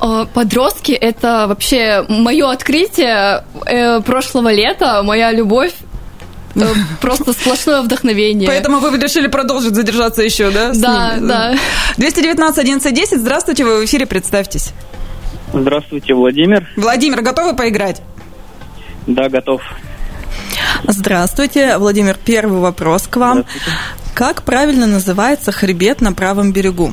Э, 0.00 0.26
подростки 0.32 0.92
это 0.92 1.46
вообще 1.48 2.04
мое 2.08 2.50
открытие 2.50 3.44
э, 3.66 4.00
прошлого 4.00 4.52
лета, 4.52 5.02
моя 5.02 5.32
любовь 5.32 5.72
э, 6.54 6.60
просто 7.00 7.32
сплошное 7.32 7.82
вдохновение. 7.82 8.46
Поэтому 8.48 8.78
вы 8.78 8.96
решили 8.98 9.26
продолжить 9.26 9.74
задержаться 9.74 10.22
еще, 10.22 10.50
да? 10.50 10.72
Да, 10.74 11.16
да. 11.20 11.54
219 11.96 12.58
1110, 12.58 13.18
здравствуйте, 13.20 13.64
вы 13.64 13.80
в 13.82 13.84
эфире, 13.84 14.06
представьтесь. 14.06 14.72
Здравствуйте, 15.52 16.14
Владимир. 16.14 16.68
Владимир, 16.76 17.22
готовы 17.22 17.56
поиграть? 17.56 18.02
Да, 19.06 19.28
готов. 19.28 19.62
Здравствуйте, 20.86 21.78
Владимир, 21.78 22.18
первый 22.22 22.60
вопрос 22.60 23.06
к 23.08 23.16
вам. 23.16 23.44
Как 24.14 24.42
правильно 24.42 24.86
называется 24.86 25.50
хребет 25.52 26.00
на 26.00 26.12
правом 26.12 26.52
берегу? 26.52 26.92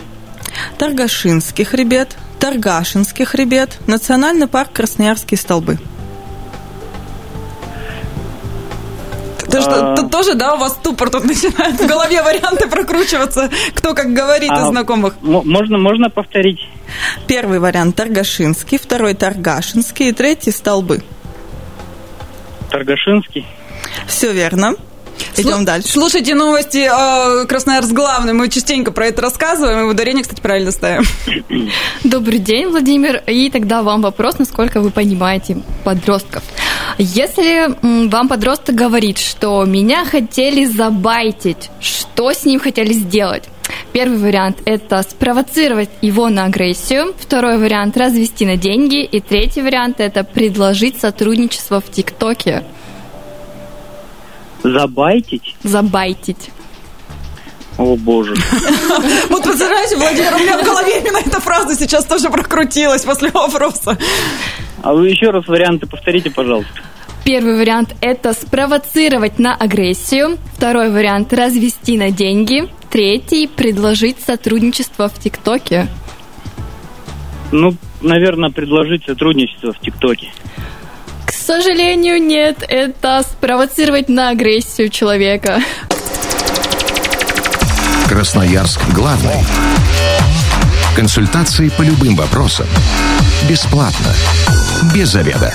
Таргашинский 0.77 1.65
хребет, 1.65 2.15
Таргашинский 2.45 3.25
хребет, 3.25 3.79
Национальный 3.87 4.45
парк 4.45 4.71
Красноярские 4.71 5.35
столбы. 5.35 5.79
То, 9.49 9.61
что, 9.61 9.93
а... 9.93 9.95
тут 9.95 10.11
тоже, 10.11 10.35
да, 10.35 10.53
у 10.53 10.57
вас 10.59 10.73
ступор 10.73 11.09
тут 11.09 11.23
начинает 11.25 11.81
в 11.81 11.87
голове 11.87 12.21
варианты 12.21 12.69
прокручиваться, 12.69 13.49
кто 13.73 13.95
как 13.95 14.13
говорит 14.13 14.51
а, 14.51 14.61
из 14.61 14.67
знакомых. 14.67 15.15
Можно, 15.23 15.79
можно 15.79 16.11
повторить? 16.11 16.59
Первый 17.25 17.57
вариант 17.57 17.95
Таргашинский, 17.95 18.77
второй 18.77 19.15
Таргашинский 19.15 20.09
и 20.09 20.11
третий 20.11 20.51
столбы. 20.51 21.01
Таргашинский. 22.69 23.47
Все 24.05 24.31
верно. 24.33 24.75
Идем 25.37 25.61
Слу- 25.61 25.65
дальше. 25.65 25.89
Слушайте 25.89 26.35
новости 26.35 26.89
э, 26.89 27.45
Красноярск 27.45 27.91
главный. 27.91 28.33
Мы 28.33 28.49
частенько 28.49 28.91
про 28.91 29.07
это 29.07 29.21
рассказываем, 29.21 29.87
и 29.87 29.91
ударение, 29.91 30.23
кстати, 30.23 30.41
правильно 30.41 30.71
ставим. 30.71 31.03
Добрый 32.03 32.39
день, 32.39 32.67
Владимир. 32.67 33.21
И 33.27 33.49
тогда 33.49 33.83
вам 33.83 34.01
вопрос, 34.01 34.39
насколько 34.39 34.81
вы 34.81 34.91
понимаете 34.91 35.57
подростков. 35.83 36.43
Если 36.97 37.75
вам 38.07 38.27
подросток 38.27 38.75
говорит, 38.75 39.17
что 39.17 39.63
меня 39.65 40.05
хотели 40.05 40.65
забайтить, 40.65 41.69
что 41.79 42.31
с 42.31 42.45
ним 42.45 42.59
хотели 42.59 42.93
сделать? 42.93 43.43
Первый 43.91 44.17
вариант– 44.17 44.57
это 44.65 45.01
спровоцировать 45.03 45.89
его 46.01 46.29
на 46.29 46.45
агрессию. 46.45 47.13
Второй 47.17 47.57
вариант– 47.57 47.97
развести 47.97 48.45
на 48.45 48.57
деньги. 48.57 49.03
И 49.03 49.19
третий 49.19 49.61
вариант– 49.61 49.95
это 49.99 50.23
предложить 50.23 50.99
сотрудничество 50.99 51.81
в 51.81 51.89
ТикТоке. 51.89 52.63
Забайтить? 54.63 55.55
Забайтить. 55.63 56.51
О, 57.77 57.95
боже. 57.97 58.35
Вот 59.29 59.43
представляете, 59.43 59.97
Владимир, 59.97 60.33
у 60.35 60.39
меня 60.39 60.57
в 60.57 60.65
голове 60.65 60.99
именно 60.99 61.17
эта 61.17 61.41
фраза 61.41 61.75
сейчас 61.75 62.05
тоже 62.05 62.29
прокрутилась 62.29 63.03
после 63.03 63.29
вопроса. 63.31 63.97
А 64.81 64.93
вы 64.93 65.09
еще 65.09 65.31
раз 65.31 65.47
варианты 65.47 65.87
повторите, 65.87 66.31
пожалуйста. 66.31 66.71
Первый 67.25 67.57
вариант– 67.57 67.95
это 68.01 68.33
спровоцировать 68.33 69.39
на 69.39 69.55
агрессию. 69.55 70.37
Второй 70.55 70.91
вариант– 70.91 71.33
развести 71.33 71.97
на 71.97 72.11
деньги. 72.11 72.69
Третий– 72.91 73.47
предложить 73.55 74.21
сотрудничество 74.21 75.09
в 75.09 75.19
ТикТоке. 75.19 75.87
Ну, 77.51 77.75
наверное, 78.01 78.51
предложить 78.51 79.05
сотрудничество 79.05 79.73
в 79.73 79.79
ТикТоке. 79.79 80.31
Сожалению, 81.45 82.19
нет. 82.19 82.63
Это 82.67 83.21
спровоцировать 83.21 84.09
на 84.09 84.29
агрессию 84.29 84.89
человека. 84.89 85.61
Красноярск 88.09 88.81
главный. 88.95 89.45
Консультации 90.95 91.69
по 91.69 91.83
любым 91.83 92.15
вопросам. 92.15 92.65
Бесплатно. 93.47 94.11
Без 94.95 95.09
заведа. 95.09 95.53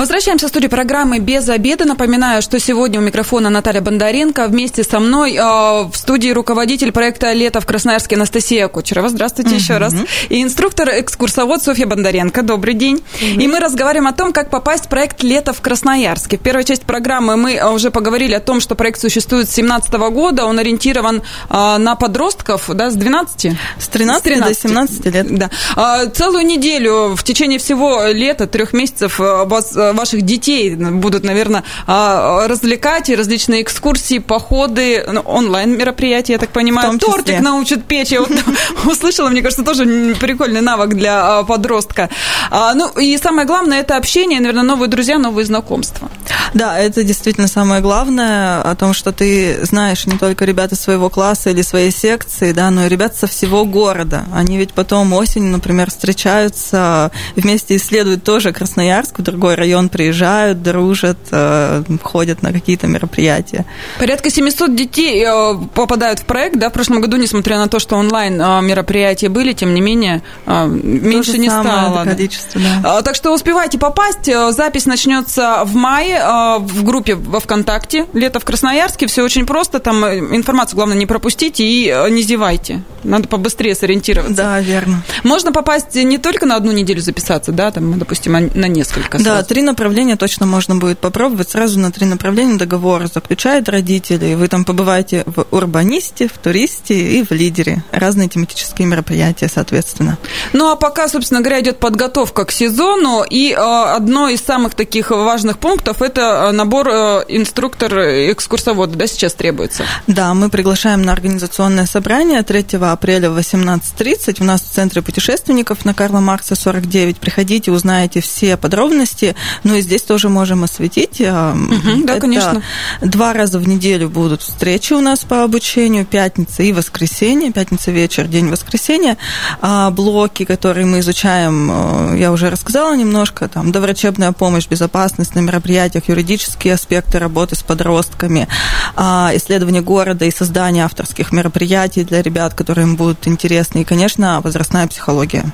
Возвращаемся 0.00 0.46
в 0.46 0.48
студию 0.48 0.70
программы 0.70 1.18
«Без 1.18 1.46
обеда». 1.50 1.84
Напоминаю, 1.84 2.40
что 2.40 2.58
сегодня 2.58 3.00
у 3.00 3.02
микрофона 3.02 3.50
Наталья 3.50 3.82
Бондаренко. 3.82 4.48
Вместе 4.48 4.82
со 4.82 4.98
мной 4.98 5.34
э, 5.34 5.42
в 5.42 5.92
студии 5.92 6.30
руководитель 6.30 6.90
проекта 6.90 7.34
«Лето 7.34 7.60
в 7.60 7.66
Красноярске» 7.66 8.16
Анастасия 8.16 8.66
Кучерова. 8.68 9.10
Здравствуйте 9.10 9.56
еще 9.56 9.76
раз. 9.76 9.92
И 10.30 10.42
инструктор-экскурсовод 10.42 11.62
Софья 11.62 11.84
Бондаренко. 11.84 12.40
Добрый 12.40 12.72
день. 12.72 13.04
И 13.20 13.46
мы 13.46 13.60
разговариваем 13.60 14.06
о 14.06 14.14
том, 14.14 14.32
как 14.32 14.48
попасть 14.48 14.86
в 14.86 14.88
проект 14.88 15.22
«Лето 15.22 15.52
в 15.52 15.60
Красноярске». 15.60 16.38
В 16.38 16.40
первой 16.40 16.64
части 16.64 16.86
программы 16.86 17.36
мы 17.36 17.62
уже 17.70 17.90
поговорили 17.90 18.32
о 18.32 18.40
том, 18.40 18.60
что 18.60 18.74
проект 18.76 19.02
существует 19.02 19.50
с 19.50 19.54
2017 19.54 19.92
года. 20.14 20.46
Он 20.46 20.58
ориентирован 20.58 21.20
э, 21.50 21.76
на 21.76 21.94
подростков 21.94 22.70
да, 22.72 22.90
с 22.90 22.94
12? 22.94 23.54
С 23.78 23.88
13, 23.88 24.18
С 24.18 24.22
13. 24.22 24.48
до 24.48 24.68
17 24.68 25.04
лет. 25.04 25.38
Да. 25.38 25.50
А, 25.76 26.06
Целую 26.06 26.46
неделю 26.46 27.14
в 27.14 27.22
течение 27.22 27.58
всего 27.58 28.04
лета, 28.06 28.46
трех 28.46 28.72
месяцев, 28.72 29.20
а, 29.20 29.44
вас, 29.44 29.76
а, 29.76 29.89
ваших 29.92 30.22
детей 30.22 30.74
будут, 30.74 31.24
наверное, 31.24 31.64
а, 31.86 32.46
развлекать 32.48 33.08
и 33.08 33.16
различные 33.16 33.62
экскурсии, 33.62 34.18
походы, 34.18 35.04
ну, 35.10 35.20
онлайн-мероприятия, 35.20 36.34
я 36.34 36.38
так 36.38 36.50
понимаю. 36.50 36.98
Тортик 36.98 37.40
научат 37.40 37.84
печь. 37.84 38.08
Я 38.08 38.20
вот 38.20 38.30
услышала, 38.84 39.28
мне 39.28 39.42
кажется, 39.42 39.64
тоже 39.64 40.14
прикольный 40.20 40.60
навык 40.60 40.90
для 40.90 41.38
а, 41.38 41.42
подростка. 41.44 42.08
А, 42.50 42.74
Ну, 42.74 42.88
и 42.98 43.16
самое 43.18 43.46
главное, 43.46 43.80
это 43.80 43.96
общение, 43.96 44.40
наверное, 44.40 44.64
новые 44.64 44.88
друзья, 44.88 45.18
новые 45.18 45.46
знакомства. 45.46 46.10
Да, 46.54 46.78
это 46.78 47.04
действительно 47.04 47.48
самое 47.48 47.80
главное, 47.80 48.60
о 48.62 48.74
том, 48.74 48.94
что 48.94 49.12
ты 49.12 49.64
знаешь 49.64 50.06
не 50.06 50.18
только 50.18 50.44
ребята 50.44 50.76
своего 50.76 51.08
класса 51.08 51.50
или 51.50 51.62
своей 51.62 51.90
секции, 51.90 52.52
да, 52.52 52.70
но 52.70 52.86
и 52.86 52.88
ребят 52.88 53.16
со 53.16 53.26
всего 53.26 53.64
города. 53.64 54.24
Они 54.34 54.56
ведь 54.56 54.72
потом 54.72 55.12
осенью, 55.12 55.52
например, 55.52 55.90
встречаются, 55.90 57.10
вместе 57.36 57.76
исследуют 57.76 58.24
тоже 58.24 58.52
Красноярск, 58.52 59.18
в 59.18 59.22
другой 59.22 59.54
район 59.54 59.69
приезжают, 59.88 60.62
дружат, 60.62 61.18
э, 61.30 61.82
ходят 62.02 62.42
на 62.42 62.52
какие-то 62.52 62.86
мероприятия. 62.86 63.64
Порядка 63.98 64.30
700 64.30 64.74
детей 64.74 65.24
э, 65.24 65.54
попадают 65.74 66.20
в 66.20 66.24
проект, 66.24 66.58
да, 66.58 66.70
в 66.70 66.72
прошлом 66.72 67.00
году, 67.00 67.16
несмотря 67.16 67.58
на 67.58 67.68
то, 67.68 67.78
что 67.78 67.96
онлайн 67.96 68.40
э, 68.40 68.62
мероприятия 68.62 69.28
были, 69.28 69.52
тем 69.52 69.74
не 69.74 69.80
менее, 69.80 70.22
меньше 70.46 71.38
не 71.38 71.48
стало. 71.48 72.04
количество, 72.04 72.60
да. 72.82 73.02
Так 73.02 73.14
что 73.14 73.34
успевайте 73.34 73.78
попасть. 73.78 74.30
Запись 74.50 74.86
начнется 74.86 75.62
в 75.64 75.74
мае 75.74 76.20
в 76.60 76.84
группе 76.84 77.14
во 77.14 77.40
ВКонтакте. 77.40 78.06
Лето 78.12 78.40
в 78.40 78.44
Красноярске. 78.44 79.06
Все 79.06 79.22
очень 79.22 79.46
просто. 79.46 79.78
Там 79.78 80.04
информацию, 80.04 80.76
главное, 80.76 80.96
не 80.96 81.06
пропустите 81.06 81.64
и 81.64 82.10
не 82.10 82.22
зевайте. 82.22 82.82
Надо 83.04 83.28
побыстрее 83.28 83.74
сориентироваться. 83.74 84.36
Да, 84.36 84.60
верно. 84.60 85.02
Можно 85.24 85.52
попасть 85.52 85.94
не 85.94 86.18
только 86.18 86.46
на 86.46 86.56
одну 86.56 86.72
неделю 86.72 87.00
записаться, 87.00 87.52
да, 87.52 87.70
там, 87.70 87.98
допустим, 87.98 88.36
а 88.36 88.40
на 88.40 88.66
несколько. 88.66 89.18
Да, 89.18 89.24
сразу. 89.24 89.48
три 89.48 89.62
направления 89.62 90.16
точно 90.16 90.46
можно 90.46 90.76
будет 90.76 90.98
попробовать. 90.98 91.50
Сразу 91.50 91.78
на 91.78 91.92
три 91.92 92.06
направления 92.06 92.56
договор 92.56 93.06
заключают 93.06 93.68
родители. 93.68 94.34
Вы 94.34 94.48
там 94.48 94.64
побываете 94.64 95.24
в 95.26 95.46
урбанисте, 95.50 96.28
в 96.28 96.38
туристе 96.38 96.94
и 96.94 97.24
в 97.24 97.30
лидере. 97.30 97.84
Разные 97.90 98.28
тематические 98.28 98.86
мероприятия, 98.86 99.48
соответственно. 99.48 100.18
Ну 100.52 100.70
а 100.70 100.76
пока, 100.76 101.08
собственно 101.08 101.40
говоря, 101.40 101.60
идет 101.60 101.78
подготовка 101.78 102.44
к 102.44 102.52
сезону, 102.52 103.24
и 103.28 103.52
э, 103.52 103.56
одно 103.56 104.28
из 104.28 104.40
самых 104.40 104.74
таких 104.74 105.10
важных 105.10 105.58
пунктов 105.58 106.02
это 106.02 106.48
э, 106.48 106.52
набор 106.52 106.88
э, 106.88 107.24
инструктор-экскурсовода, 107.28 108.96
да, 108.96 109.06
сейчас 109.06 109.34
требуется. 109.34 109.84
Да, 110.06 110.34
мы 110.34 110.48
приглашаем 110.50 111.02
на 111.02 111.12
организационное 111.12 111.86
собрание 111.86 112.42
3 112.42 112.78
апреля 112.92 113.30
в 113.30 113.38
18.30 113.38 114.40
у 114.40 114.44
нас 114.44 114.60
в 114.62 114.70
Центре 114.70 115.02
путешественников 115.02 115.84
на 115.84 115.94
Карла 115.94 116.20
Маркса 116.20 116.54
49. 116.54 117.18
Приходите, 117.18 117.70
узнаете 117.70 118.20
все 118.20 118.56
подробности. 118.56 119.34
Ну 119.64 119.74
и 119.74 119.80
здесь 119.80 120.02
тоже 120.02 120.28
можем 120.28 120.64
осветить. 120.64 121.20
Мгм, 121.20 122.06
да, 122.06 122.14
Это 122.14 122.20
конечно. 122.20 122.62
Два 123.00 123.32
раза 123.32 123.58
в 123.58 123.68
неделю 123.68 124.08
будут 124.08 124.42
встречи 124.42 124.92
у 124.92 125.00
нас 125.00 125.20
по 125.20 125.42
обучению, 125.44 126.04
пятница 126.04 126.62
и 126.62 126.72
воскресенье, 126.72 127.52
пятница 127.52 127.90
вечер, 127.90 128.26
день 128.26 128.48
воскресенья. 128.48 129.16
А 129.60 129.90
блоки, 129.90 130.44
которые 130.44 130.86
мы 130.86 131.00
изучаем, 131.00 131.70
э, 131.70 132.18
я 132.18 132.32
уже 132.32 132.50
рассказала 132.50 132.96
немножко, 132.96 133.48
там, 133.48 133.72
доврачебная 133.72 134.32
помощь, 134.32 134.66
безопасность 134.68 135.34
на 135.34 135.40
мероприятиях, 135.40 136.08
юридические 136.08 136.74
аспекты 136.74 137.18
работы 137.18 137.56
с 137.56 137.62
подростками, 137.62 138.48
исследование 138.96 139.82
города 139.82 140.24
и 140.24 140.30
создание 140.30 140.84
авторских 140.84 141.32
мероприятий 141.32 142.04
для 142.04 142.22
ребят, 142.22 142.54
которые 142.54 142.86
им 142.86 142.96
будут 142.96 143.26
интересны, 143.26 143.80
и, 143.80 143.84
конечно, 143.84 144.40
возрастная 144.42 144.86
психология. 144.86 145.44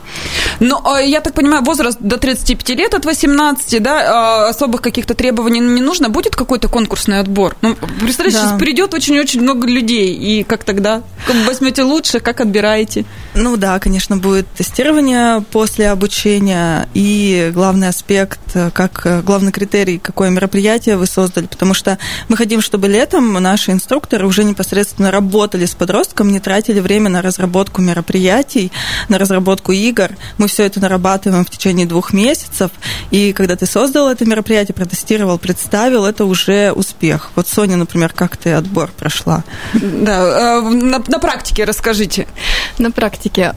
Ну, 0.60 0.80
а, 0.84 1.00
я 1.00 1.20
так 1.20 1.34
понимаю, 1.34 1.62
возраст 1.64 1.98
до 2.00 2.16
35 2.16 2.68
лет 2.70 2.94
от 2.94 3.04
18, 3.04 3.78
да, 3.80 4.46
а, 4.46 4.48
особых 4.48 4.82
каких-то 4.82 5.14
требований 5.14 5.60
не 5.60 5.80
нужно. 5.80 6.08
Будет 6.08 6.34
какой-то 6.36 6.68
конкурсный 6.68 7.20
отбор? 7.20 7.56
Ну, 7.62 7.76
представляешь, 8.00 8.34
Да. 8.34 8.46
сейчас 8.48 8.58
придет 8.58 8.94
очень-очень 8.94 9.42
много 9.42 9.66
людей, 9.66 10.14
и 10.14 10.42
как 10.44 10.64
тогда? 10.64 11.02
Как 11.26 11.36
возьмете 11.46 11.82
лучше, 11.82 12.20
как 12.20 12.40
отбираете? 12.40 13.04
Ну 13.34 13.56
да, 13.56 13.78
конечно, 13.78 14.16
будет 14.16 14.46
тестирование 14.54 15.42
после 15.52 15.90
обучения 15.90 16.88
и 16.94 17.50
главный 17.54 17.88
аспект, 17.88 18.40
как 18.72 19.24
главный 19.24 19.52
критерий, 19.52 19.98
какое 19.98 20.30
мероприятие 20.30 20.96
вы 20.96 21.06
создали, 21.06 21.46
потому 21.46 21.74
что 21.74 21.98
мы 22.28 22.36
хотим, 22.36 22.60
чтобы 22.62 22.88
летом 22.88 23.25
наши 23.32 23.72
инструкторы 23.72 24.26
уже 24.26 24.44
непосредственно 24.44 25.10
работали 25.10 25.66
с 25.66 25.74
подростком, 25.74 26.32
не 26.32 26.40
тратили 26.40 26.80
время 26.80 27.10
на 27.10 27.22
разработку 27.22 27.82
мероприятий, 27.82 28.72
на 29.08 29.18
разработку 29.18 29.72
игр. 29.72 30.10
Мы 30.38 30.48
все 30.48 30.64
это 30.64 30.80
нарабатываем 30.80 31.44
в 31.44 31.50
течение 31.50 31.86
двух 31.86 32.12
месяцев, 32.12 32.70
и 33.10 33.32
когда 33.32 33.56
ты 33.56 33.66
создал 33.66 34.08
это 34.08 34.24
мероприятие, 34.24 34.74
протестировал, 34.74 35.38
представил, 35.38 36.04
это 36.04 36.24
уже 36.24 36.72
успех. 36.72 37.30
Вот 37.34 37.48
Соня, 37.48 37.76
например, 37.76 38.12
как 38.12 38.36
ты 38.36 38.52
отбор 38.52 38.90
прошла? 38.96 39.44
Да, 39.74 40.58
а, 40.58 40.60
на, 40.60 41.02
на 41.06 41.18
практике 41.18 41.64
расскажите. 41.64 42.26
На 42.78 42.90
практике. 42.90 43.54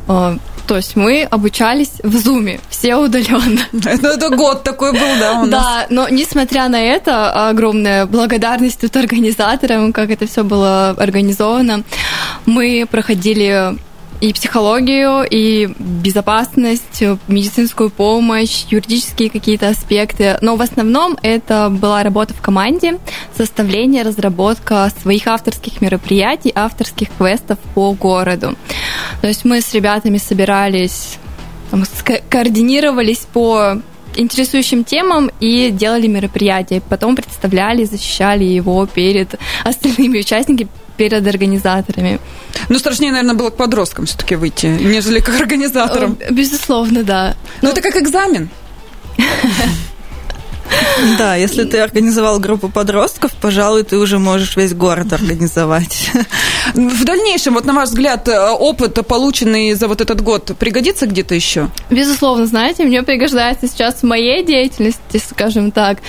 То 0.69 0.75
есть 0.75 0.95
мы 0.95 1.23
обучались 1.23 1.93
в 2.03 2.15
Зуме, 2.15 2.59
все 2.69 2.95
удаленно. 2.95 3.61
Это, 3.73 4.07
это 4.13 4.29
год 4.29 4.61
такой 4.61 4.91
был, 4.91 5.19
да, 5.19 5.41
у 5.41 5.45
нас? 5.47 5.49
Да, 5.49 5.87
но 5.89 6.07
несмотря 6.09 6.69
на 6.69 6.79
это, 6.79 7.49
огромная 7.49 8.05
благодарность 8.05 8.79
тут 8.79 8.95
организаторам, 8.95 9.91
как 9.91 10.11
это 10.11 10.27
все 10.27 10.43
было 10.43 10.89
организовано. 10.91 11.81
Мы 12.45 12.85
проходили 12.87 13.79
и 14.21 14.33
психологию, 14.33 15.25
и 15.29 15.69
безопасность, 15.77 17.03
медицинскую 17.27 17.89
помощь, 17.89 18.65
юридические 18.69 19.29
какие-то 19.29 19.69
аспекты. 19.69 20.37
Но 20.41 20.55
в 20.55 20.61
основном 20.61 21.17
это 21.21 21.69
была 21.69 22.03
работа 22.03 22.33
в 22.33 22.41
команде, 22.41 22.99
составление, 23.35 24.03
разработка 24.03 24.91
своих 25.01 25.27
авторских 25.27 25.81
мероприятий, 25.81 26.51
авторских 26.53 27.09
квестов 27.17 27.59
по 27.73 27.93
городу. 27.93 28.55
То 29.21 29.27
есть 29.27 29.45
мы 29.45 29.61
с 29.61 29.73
ребятами 29.73 30.17
собирались, 30.17 31.17
там, 31.71 31.83
координировались 32.29 33.27
по 33.31 33.81
интересующим 34.15 34.83
темам 34.83 35.29
и 35.39 35.69
делали 35.71 36.07
мероприятие. 36.07 36.81
Потом 36.81 37.15
представляли, 37.15 37.85
защищали 37.85 38.43
его 38.43 38.85
перед 38.85 39.35
остальными 39.63 40.19
участниками, 40.19 40.67
перед 40.99 41.25
организаторами. 41.25 42.19
Ну, 42.67 42.77
страшнее, 42.77 43.13
наверное, 43.13 43.35
было 43.35 43.49
к 43.51 43.55
подросткам 43.55 44.05
все-таки 44.05 44.35
выйти, 44.35 44.65
нежели 44.65 45.21
к 45.21 45.29
организаторам. 45.29 46.17
Э, 46.19 46.33
Безусловно, 46.33 47.03
да. 47.03 47.35
Ну, 47.61 47.69
это 47.69 47.81
как 47.81 47.95
экзамен. 47.95 48.49
Да, 51.17 51.35
если 51.35 51.63
ты 51.63 51.79
организовал 51.79 52.39
группу 52.39 52.69
подростков, 52.69 53.31
пожалуй, 53.41 53.83
ты 53.83 53.97
уже 53.97 54.19
можешь 54.19 54.55
весь 54.55 54.73
город 54.73 55.13
организовать. 55.13 56.11
В 56.73 57.03
дальнейшем, 57.05 57.55
вот 57.55 57.65
на 57.65 57.73
ваш 57.73 57.89
взгляд, 57.89 58.27
э, 58.27 58.49
опыт, 58.51 58.99
полученный 59.07 59.73
за 59.73 59.87
вот 59.87 60.01
этот 60.01 60.21
год, 60.21 60.51
пригодится 60.59 61.07
где-то 61.07 61.35
еще? 61.35 61.69
Безусловно, 61.89 62.45
знаете, 62.45 62.83
мне 62.83 63.03
пригождается 63.03 63.67
сейчас 63.67 63.95
в 63.95 64.03
моей 64.03 64.45
деятельности, 64.45 65.17
скажем 65.17 65.71
так, 65.71 65.99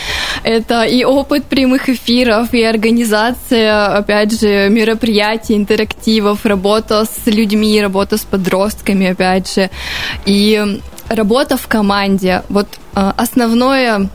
это 0.42 0.82
и 0.82 1.04
опыт 1.04 1.44
прямых 1.44 1.88
эфиров, 1.88 2.52
и 2.52 2.62
организация, 2.62 3.96
опять 3.96 4.38
же, 4.38 4.68
мероприятий, 4.68 5.54
интерактивов, 5.54 6.44
работа 6.44 7.04
с 7.04 7.26
людьми, 7.26 7.80
работа 7.80 8.16
с 8.16 8.22
подростками, 8.22 9.06
опять 9.06 9.54
же, 9.54 9.70
и 10.26 10.80
работа 11.08 11.56
в 11.56 11.66
команде. 11.66 12.42
Вот 12.48 12.68
э, 12.94 13.12
основное 13.16 14.08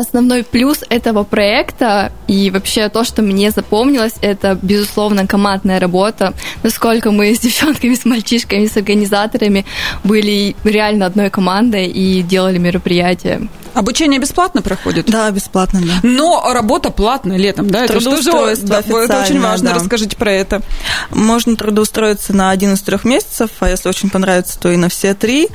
основной 0.00 0.42
плюс 0.42 0.84
этого 0.88 1.24
проекта 1.24 2.12
и 2.26 2.50
вообще 2.50 2.88
то, 2.88 3.04
что 3.04 3.22
мне 3.22 3.50
запомнилось, 3.50 4.14
это, 4.22 4.58
безусловно, 4.60 5.26
командная 5.26 5.78
работа. 5.78 6.32
Насколько 6.62 7.10
мы 7.10 7.34
с 7.34 7.40
девчонками, 7.40 7.94
с 7.94 8.04
мальчишками, 8.04 8.66
с 8.66 8.76
организаторами 8.76 9.64
были 10.04 10.56
реально 10.64 11.06
одной 11.06 11.30
командой 11.30 11.86
и 11.86 12.22
делали 12.22 12.58
мероприятия. 12.58 13.48
Обучение 13.74 14.20
бесплатно 14.20 14.62
проходит? 14.62 15.06
Да, 15.06 15.30
бесплатно, 15.30 15.80
да. 15.82 16.00
Но 16.02 16.52
работа 16.52 16.90
платная 16.90 17.36
летом, 17.36 17.70
да? 17.70 17.84
Это 17.84 18.00
что 18.00 18.20
же, 18.20 18.30
да, 18.62 18.80
это 18.80 19.22
очень 19.22 19.40
важно, 19.40 19.70
да. 19.70 19.76
расскажите 19.76 20.16
про 20.16 20.32
это. 20.32 20.62
Можно 21.10 21.56
трудоустроиться 21.56 22.34
на 22.34 22.50
один 22.50 22.74
из 22.74 22.80
трех 22.80 23.04
месяцев, 23.04 23.50
а 23.60 23.68
если 23.68 23.88
очень 23.88 24.10
понравится, 24.10 24.58
то 24.58 24.70
и 24.70 24.76
на 24.76 24.88
все 24.88 25.14
три. 25.14 25.48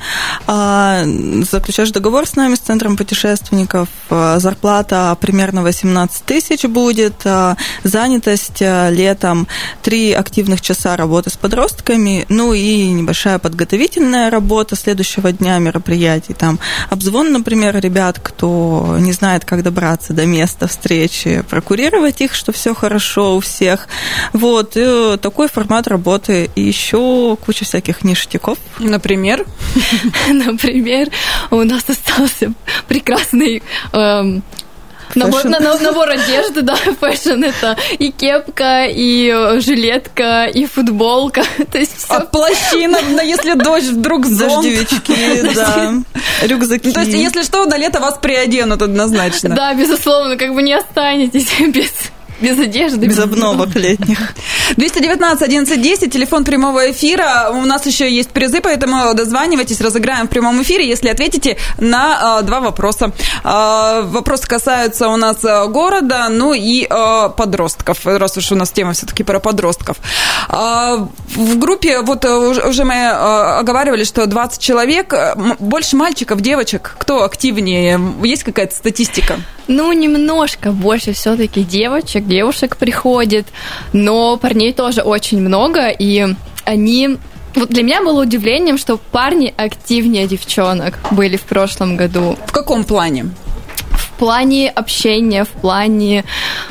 А, 0.46 1.02
заключаешь 1.50 1.90
договор 1.90 2.26
с 2.26 2.36
нами, 2.36 2.54
с 2.54 2.60
Центром 2.60 2.96
путешественников, 2.96 3.88
а, 4.10 4.38
зарплата 4.38 5.16
примерно 5.20 5.62
18 5.62 6.24
тысяч 6.24 6.64
будет, 6.64 7.14
а, 7.24 7.56
занятость 7.84 8.60
летом, 8.60 9.46
три 9.82 10.12
активных 10.12 10.60
часа 10.60 10.96
работы 10.96 11.30
с 11.30 11.36
подростками, 11.36 12.24
ну 12.28 12.52
и 12.52 12.88
небольшая 12.88 13.38
подготовительная 13.38 14.30
работа 14.30 14.76
следующего 14.76 15.32
дня 15.32 15.58
мероприятий, 15.58 16.34
там 16.34 16.58
обзвон, 16.90 17.32
например, 17.32 17.78
ребят 17.80 18.05
ребят, 18.06 18.20
кто 18.22 18.96
не 19.00 19.12
знает, 19.12 19.44
как 19.44 19.62
добраться 19.62 20.12
до 20.12 20.26
места 20.26 20.68
встречи, 20.68 21.42
прокурировать 21.48 22.20
их, 22.20 22.34
что 22.34 22.52
все 22.52 22.74
хорошо 22.74 23.36
у 23.36 23.40
всех. 23.40 23.88
Вот, 24.32 24.76
и 24.76 25.16
такой 25.20 25.48
формат 25.48 25.88
работы. 25.88 26.50
И 26.54 26.60
еще 26.60 27.36
куча 27.44 27.64
всяких 27.64 28.04
ништяков. 28.04 28.58
Например? 28.78 29.44
Например, 30.28 31.08
у 31.50 31.62
нас 31.64 31.84
остался 31.88 32.52
прекрасный 32.86 33.62
эм, 33.92 34.42
Набор, 35.14 35.44
на, 35.44 35.60
набор 35.60 36.10
одежды, 36.10 36.62
да, 36.62 36.74
fashion 37.00 37.44
это 37.44 37.76
и 37.98 38.10
кепка, 38.10 38.86
и 38.86 39.30
э, 39.34 39.60
жилетка, 39.60 40.44
и 40.44 40.66
футболка. 40.66 41.42
То 41.72 41.78
есть 41.78 41.96
все. 41.96 42.14
А 42.14 42.20
плащи, 42.20 42.88
если 43.24 43.54
дождь 43.54 43.86
вдруг 43.86 44.26
зонт. 44.26 44.64
Дождевички, 44.64 45.54
да, 45.54 45.94
рюкзаки. 46.42 46.92
То 46.92 47.00
есть, 47.00 47.12
если 47.12 47.42
что, 47.42 47.64
на 47.66 47.76
лето 47.76 48.00
вас 48.00 48.18
приоденут 48.18 48.82
однозначно. 48.82 49.54
Да, 49.54 49.74
безусловно, 49.74 50.36
как 50.36 50.54
бы 50.54 50.62
не 50.62 50.74
останетесь 50.74 51.48
без 51.68 51.92
без 52.40 52.58
одежды. 52.58 53.06
Без 53.06 53.18
обновок 53.18 53.74
летних. 53.74 54.18
219 54.76 55.42
1110, 55.42 56.12
телефон 56.12 56.44
прямого 56.44 56.90
эфира. 56.90 57.50
У 57.52 57.64
нас 57.64 57.86
еще 57.86 58.10
есть 58.10 58.30
призы, 58.30 58.60
поэтому 58.60 59.14
дозванивайтесь, 59.14 59.80
разыграем 59.80 60.26
в 60.26 60.30
прямом 60.30 60.62
эфире, 60.62 60.88
если 60.88 61.08
ответите 61.08 61.56
на 61.78 62.40
э, 62.40 62.42
два 62.44 62.60
вопроса. 62.60 63.12
Э, 63.44 64.02
вопросы 64.04 64.46
касаются 64.46 65.08
у 65.08 65.16
нас 65.16 65.44
а, 65.44 65.66
города, 65.66 66.28
ну 66.28 66.52
и 66.52 66.86
э, 66.88 67.28
подростков, 67.36 68.04
раз 68.04 68.36
уж 68.36 68.52
у 68.52 68.54
нас 68.54 68.70
тема 68.70 68.92
все-таки 68.92 69.22
про 69.22 69.40
подростков. 69.40 69.96
Э, 70.48 71.06
в 71.36 71.58
группе, 71.58 72.00
вот 72.00 72.24
уже 72.24 72.84
мы 72.84 72.94
э, 72.94 73.10
оговаривали, 73.60 74.04
что 74.04 74.26
20 74.26 74.60
человек, 74.60 75.14
больше 75.58 75.96
мальчиков, 75.96 76.40
девочек. 76.40 76.96
Кто 76.98 77.24
активнее? 77.24 78.00
Есть 78.22 78.44
какая-то 78.44 78.74
статистика? 78.74 79.38
Ну, 79.68 79.92
немножко 79.92 80.70
больше 80.72 81.12
все-таки 81.12 81.62
девочек, 81.62 82.26
девушек 82.26 82.76
приходит, 82.76 83.46
но 83.92 84.36
парней 84.36 84.72
тоже 84.72 85.02
очень 85.02 85.40
много, 85.40 85.88
и 85.88 86.34
они 86.64 87.18
вот 87.56 87.70
для 87.70 87.82
меня 87.82 88.02
было 88.02 88.22
удивлением, 88.22 88.78
что 88.78 88.98
парни 88.98 89.52
активнее 89.56 90.26
девчонок 90.26 90.98
были 91.10 91.36
в 91.36 91.42
прошлом 91.42 91.96
году. 91.96 92.36
В 92.46 92.52
каком 92.52 92.84
плане? 92.84 93.30
В 93.92 94.18
плане 94.18 94.70
общения, 94.70 95.44
в 95.44 95.48
плане 95.48 96.24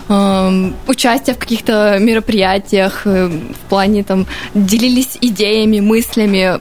э, 0.08 0.72
участия 0.88 1.34
в 1.34 1.40
каких-то 1.40 1.98
мероприятиях, 2.00 3.02
э, 3.06 3.28
в 3.28 3.70
плане 3.70 4.04
там 4.04 4.28
делились 4.54 5.18
идеями, 5.22 5.80
мыслями. 5.80 6.60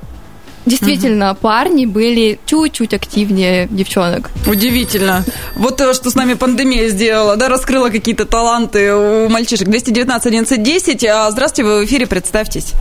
Действительно, 0.66 1.32
угу. 1.32 1.40
парни 1.40 1.86
были 1.86 2.38
чуть-чуть 2.46 2.94
активнее 2.94 3.66
девчонок. 3.70 4.30
Удивительно. 4.46 5.24
Вот 5.56 5.76
то, 5.76 5.92
что 5.94 6.10
с 6.10 6.14
нами 6.14 6.34
пандемия 6.34 6.88
сделала, 6.88 7.36
да, 7.36 7.48
раскрыла 7.48 7.90
какие-то 7.90 8.24
таланты 8.24 8.94
у 8.94 9.28
мальчишек. 9.28 9.68
219 9.68 10.26
11 10.26 10.62
10. 10.62 11.00
Здравствуйте, 11.30 11.64
вы 11.64 11.80
в 11.80 11.84
эфире, 11.84 12.06
представьтесь. 12.06 12.72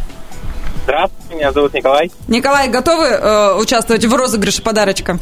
Здравствуйте, 0.84 1.36
меня 1.36 1.52
зовут 1.52 1.74
Николай. 1.74 2.12
Николай, 2.28 2.68
готовы 2.70 3.06
э, 3.06 3.56
участвовать 3.56 4.04
в 4.06 4.14
розыгрыше 4.14 4.62
подарочка? 4.62 5.18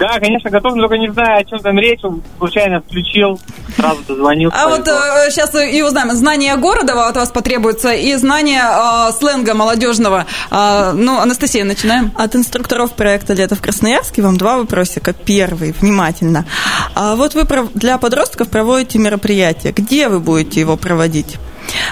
Да, 0.00 0.18
конечно, 0.18 0.48
готов, 0.48 0.76
но 0.76 0.82
только 0.88 0.96
не 0.96 1.12
знаю, 1.12 1.42
о 1.42 1.44
чем 1.44 1.58
там 1.58 1.78
речь. 1.78 2.00
случайно 2.38 2.80
включил, 2.80 3.38
сразу 3.76 4.00
дозвонил. 4.08 4.50
А 4.50 4.66
вот 4.68 4.88
э, 4.88 5.30
сейчас 5.30 5.54
и 5.54 5.82
узнаем. 5.82 6.10
Знание 6.12 6.56
города 6.56 7.06
от 7.06 7.16
вас 7.16 7.28
потребуется 7.28 7.92
и 7.92 8.14
знание 8.14 8.62
э, 8.62 9.12
сленга 9.12 9.52
молодежного. 9.52 10.24
Э, 10.50 10.92
ну, 10.94 11.18
Анастасия, 11.18 11.64
начинаем. 11.64 12.12
От 12.16 12.34
инструкторов 12.34 12.94
проекта 12.94 13.34
«Лето 13.34 13.56
в 13.56 13.60
Красноярске» 13.60 14.22
вам 14.22 14.38
два 14.38 14.56
вопросика. 14.56 15.12
Первый, 15.12 15.72
внимательно. 15.78 16.46
А 16.94 17.14
вот 17.14 17.34
вы 17.34 17.46
для 17.74 17.98
подростков 17.98 18.48
проводите 18.48 18.98
мероприятие. 18.98 19.74
Где 19.74 20.08
вы 20.08 20.18
будете 20.18 20.60
его 20.60 20.78
проводить? 20.78 21.36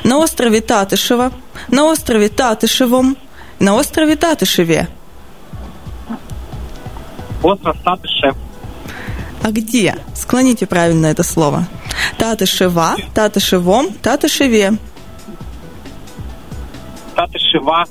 На 0.03 0.17
острове 0.17 0.63
Татышево, 0.63 1.31
на 1.69 1.85
острове 1.85 2.31
Татышевом, 2.31 3.19
на 3.59 3.75
острове 3.75 4.17
Татышеве– 4.17 4.89
Остров 7.43 7.77
Татышев. 7.85 8.37
А 9.43 9.51
где? 9.51 9.97
Склоните 10.15 10.67
правильно 10.67 11.07
это 11.07 11.23
слово. 11.23 11.67
Татышева, 12.19 12.97
Татышевом, 13.15 13.93
Татышеве. 14.03 14.75
Татышева. 17.15 17.85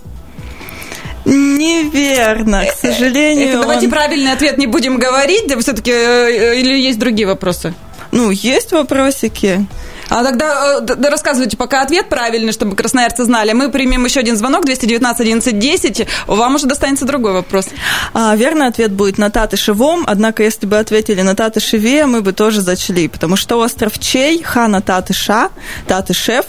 Неверно, 1.26 2.64
к 2.66 2.74
сожалению. 2.74 3.50
Это, 3.50 3.62
давайте 3.62 3.86
он... 3.88 3.92
правильный 3.92 4.32
ответ 4.32 4.58
не 4.58 4.68
будем 4.68 4.98
говорить, 4.98 5.48
да 5.48 5.60
все-таки 5.60 5.92
э, 5.92 6.60
или 6.60 6.80
есть 6.80 7.00
другие 7.00 7.28
вопросы? 7.28 7.74
Ну, 8.12 8.32
есть 8.32 8.72
вопросики. 8.72 9.66
А 10.10 10.24
тогда 10.24 10.80
да, 10.80 11.10
рассказывайте 11.10 11.58
пока 11.58 11.82
ответ 11.82 12.10
правильный, 12.10 12.54
чтобы 12.54 12.76
красноярцы 12.76 13.24
знали. 13.24 13.54
Мы 13.54 13.70
примем 13.70 14.06
еще 14.06 14.20
один 14.20 14.38
звонок, 14.38 14.66
219 14.66 15.22
11 15.22 15.60
10. 15.60 16.08
Вам 16.28 16.56
уже 16.56 16.66
достанется 16.68 17.06
другой 17.06 17.34
вопрос. 17.34 17.68
А, 18.14 18.36
верный 18.36 18.68
ответ 18.68 18.92
будет 18.92 19.18
на 19.18 19.30
Татышевом, 19.30 20.04
однако 20.08 20.44
если 20.44 20.66
бы 20.66 20.78
ответили 20.78 21.22
на 21.22 21.36
Татышеве, 21.36 22.06
мы 22.06 22.22
бы 22.22 22.34
тоже 22.34 22.62
зачли, 22.62 23.08
потому 23.08 23.36
что 23.36 23.58
остров 23.58 24.00
Чей, 24.00 24.42
хана 24.44 24.82
Татыша, 24.82 25.50
Татышев, 25.88 26.46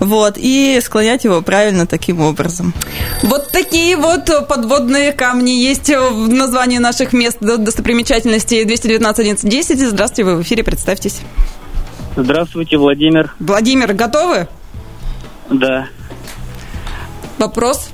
вот, 0.00 0.34
и 0.36 0.80
склонять 0.82 1.24
его 1.24 1.42
правильно 1.42 1.86
таким 1.86 2.20
образом. 2.20 2.74
Вот 3.22 3.50
такие 3.50 3.96
вот 3.96 4.30
подводные 4.48 5.12
камни 5.12 5.50
есть 5.50 5.88
в 5.88 6.28
названии 6.28 6.78
наших 6.78 7.12
мест 7.12 7.38
достопримечательностей 7.40 8.64
219 8.64 9.20
11 9.20 9.48
10. 9.48 9.88
Здравствуйте, 9.90 10.24
вы 10.24 10.36
в 10.36 10.42
эфире, 10.42 10.64
представьтесь. 10.64 11.20
Здравствуйте, 12.16 12.78
Владимир. 12.78 13.34
Владимир, 13.38 13.92
готовы? 13.92 14.48
Да. 15.50 15.88
Вопрос? 17.36 17.90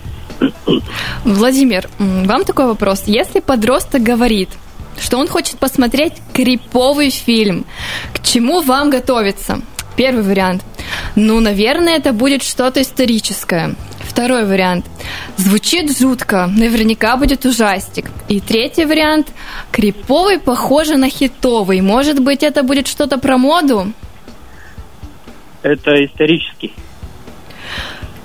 Владимир, 1.24 1.88
вам 1.98 2.44
такой 2.44 2.66
вопрос. 2.66 3.02
Если 3.06 3.40
подросток 3.40 4.02
говорит, 4.02 4.48
что 5.00 5.18
он 5.18 5.26
хочет 5.26 5.58
посмотреть 5.58 6.14
криповый 6.32 7.10
фильм, 7.10 7.66
к 8.14 8.22
чему 8.22 8.62
вам 8.62 8.90
готовиться? 8.90 9.60
Первый 9.96 10.22
вариант. 10.22 10.62
Ну, 11.16 11.40
наверное, 11.40 11.96
это 11.96 12.12
будет 12.12 12.44
что-то 12.44 12.80
историческое. 12.80 13.74
Второй 14.00 14.46
вариант. 14.46 14.86
Звучит 15.36 15.98
жутко, 15.98 16.46
наверняка 16.46 17.16
будет 17.16 17.44
ужастик. 17.44 18.06
И 18.28 18.40
третий 18.40 18.84
вариант. 18.84 19.28
Криповый 19.72 20.38
похоже 20.38 20.96
на 20.96 21.08
хитовый. 21.08 21.80
Может 21.80 22.20
быть, 22.20 22.42
это 22.42 22.62
будет 22.62 22.86
что-то 22.86 23.18
про 23.18 23.36
моду? 23.36 23.92
Это 25.62 26.04
исторический. 26.04 26.72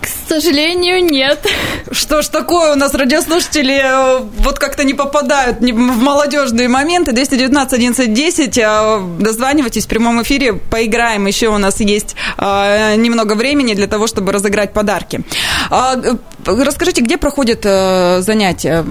К 0.02 0.08
сожалению, 0.30 1.04
нет. 1.04 1.46
Что 1.92 2.22
ж 2.22 2.28
такое, 2.28 2.74
у 2.74 2.76
нас 2.76 2.94
радиослушатели 2.94 3.82
э, 3.82 4.20
вот 4.40 4.60
как-то 4.60 4.84
не 4.84 4.94
попадают 4.94 5.60
в 5.60 5.74
молодежные 5.74 6.68
моменты. 6.68 7.14
219 7.14 7.74
11 7.74 8.14
10, 8.14 9.20
дозванивайтесь 9.20 9.86
в 9.86 9.88
прямом 9.90 10.22
эфире, 10.24 10.54
поиграем. 10.54 11.28
Еще 11.28 11.48
у 11.48 11.58
нас 11.58 11.80
есть 11.80 12.16
э, 12.38 12.96
немного 12.96 13.34
времени 13.34 13.74
для 13.74 13.88
того, 13.88 14.08
чтобы 14.08 14.32
разыграть 14.32 14.74
подарки. 14.74 15.22
А, 15.70 15.96
э, 15.96 16.16
расскажите, 16.46 17.02
где 17.02 17.18
проходят 17.18 17.64
занятия? 17.64 18.86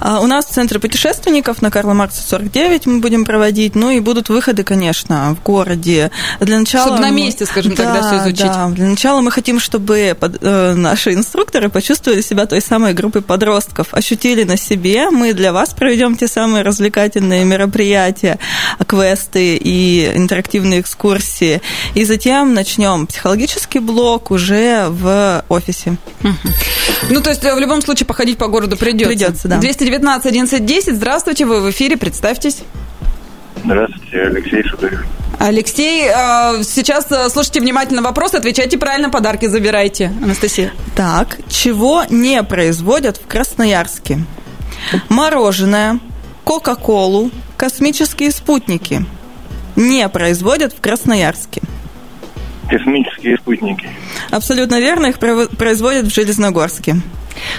А, 0.00 0.20
у 0.20 0.26
нас 0.26 0.46
в 0.46 0.50
Центре 0.50 0.78
путешественников 0.78 1.62
на 1.62 1.70
Карла 1.70 1.94
Маркса 1.94 2.22
49 2.28 2.86
мы 2.86 3.00
будем 3.00 3.24
проводить, 3.24 3.74
ну 3.74 3.90
и 3.90 4.00
будут 4.00 4.28
выходы, 4.28 4.64
конечно, 4.64 5.34
в 5.34 5.42
городе. 5.42 6.10
Для 6.40 6.58
начала 6.58 6.88
Чтобы 6.88 7.00
на 7.00 7.10
месте, 7.10 7.46
скажем 7.46 7.74
да, 7.74 8.02
всё 8.02 8.22
изучить. 8.22 8.46
Да, 8.46 8.68
для 8.68 8.86
начала 8.86 9.20
мы 9.20 9.30
хотим, 9.30 9.60
чтобы 9.60 10.16
э, 10.20 10.74
наши 10.74 11.14
инструкторы 11.14 11.68
почувствовали 11.68 12.20
себя 12.20 12.46
той 12.46 12.60
самой 12.60 12.94
группой 12.94 13.22
подростков, 13.22 13.88
ощутили 13.92 14.44
на 14.44 14.56
себе. 14.56 15.10
Мы 15.10 15.32
для 15.32 15.52
вас 15.52 15.70
проведем 15.70 16.16
те 16.16 16.28
самые 16.28 16.62
развлекательные 16.62 17.44
мероприятия, 17.44 18.38
квесты 18.86 19.56
и 19.56 20.12
интерактивные 20.14 20.80
экскурсии. 20.80 21.60
И 21.94 22.04
затем 22.04 22.54
начнем 22.54 23.06
психологический 23.06 23.78
блок 23.78 24.30
уже 24.30 24.86
в 24.88 25.44
офисе. 25.48 25.96
Ну, 27.10 27.20
то 27.20 27.30
есть, 27.30 27.44
э, 27.44 27.54
в 27.54 27.58
любом 27.58 27.82
случае, 27.82 28.06
походить 28.06 28.38
по 28.38 28.48
городу 28.48 28.76
придется. 28.76 29.08
Придется, 29.08 29.48
да. 29.48 29.58
219 29.64 30.26
11 30.26 30.66
10. 30.66 30.94
Здравствуйте, 30.94 31.46
вы 31.46 31.62
в 31.62 31.70
эфире, 31.70 31.96
представьтесь. 31.96 32.64
Здравствуйте, 33.64 34.20
Алексей 34.20 34.62
Шударев. 34.62 35.06
Алексей, 35.38 36.04
э, 36.06 36.62
сейчас 36.64 37.10
э, 37.10 37.30
слушайте 37.30 37.60
внимательно 37.60 38.02
вопрос, 38.02 38.34
отвечайте 38.34 38.76
правильно, 38.76 39.08
подарки 39.08 39.46
забирайте. 39.46 40.12
Анастасия. 40.22 40.70
Так, 40.94 41.38
чего 41.48 42.04
не 42.10 42.42
производят 42.42 43.16
в 43.16 43.26
Красноярске? 43.26 44.18
Мороженое, 45.08 45.98
Кока-Колу, 46.44 47.30
космические 47.56 48.32
спутники 48.32 49.06
не 49.76 50.06
производят 50.10 50.74
в 50.74 50.80
Красноярске. 50.82 51.62
Космические 52.68 53.36
спутники. 53.38 53.88
Абсолютно 54.30 54.80
верно, 54.80 55.06
их 55.06 55.18
производят 55.18 56.06
в 56.06 56.14
Железногорске. 56.14 56.96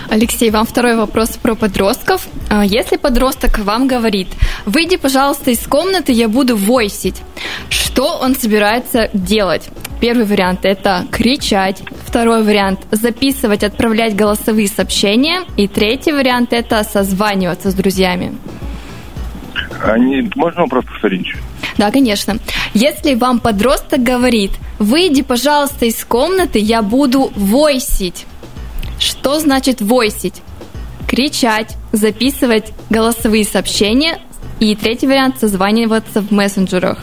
Алексей, 0.10 0.52
вам 0.52 0.66
второй 0.66 0.96
вопрос 0.96 1.30
про 1.32 1.56
подростков. 1.56 2.28
А, 2.50 2.64
Если 2.66 2.98
подросток 2.98 3.60
вам 3.60 3.88
говорит, 3.88 4.28
выйди, 4.66 4.98
пожалуйста, 4.98 5.52
из 5.52 5.60
комнаты, 5.60 6.12
я 6.12 6.28
буду 6.28 6.56
войсить, 6.56 7.22
что 7.70 8.18
он 8.18 8.36
собирается 8.36 9.10
делать? 9.14 9.70
Первый 10.02 10.26
вариант– 10.26 10.60
это 10.64 11.06
кричать. 11.12 11.82
Второй 12.06 12.44
вариант– 12.44 12.80
записывать, 12.92 13.64
отправлять 13.64 14.16
голосовые 14.16 14.68
сообщения. 14.68 15.44
И 15.58 15.68
третий 15.68 16.12
вариант– 16.12 16.50
это 16.52 16.84
созваниваться 16.84 17.72
с 17.72 17.74
друзьями. 17.74 18.36
Они... 19.84 20.30
Можно 20.36 20.64
вопрос 20.64 20.86
повторить? 20.86 21.34
Да, 21.78 21.92
конечно. 21.92 22.38
Если 22.74 23.16
вам 23.16 23.40
подросток 23.40 24.02
говорит, 24.02 24.52
выйди, 24.80 25.22
пожалуйста, 25.22 25.86
из 25.86 26.04
комнаты, 26.06 26.60
я 26.60 26.82
буду 26.82 27.32
войсить. 27.36 28.26
Что 29.00 29.40
значит 29.40 29.82
войсить? 29.82 30.42
Кричать, 31.08 31.76
записывать 31.92 32.72
голосовые 32.90 33.44
сообщения. 33.44 34.20
И 34.60 34.76
третий 34.76 35.08
вариант– 35.08 35.38
созваниваться 35.40 36.22
в 36.22 36.32
мессенджерах. 36.32 37.00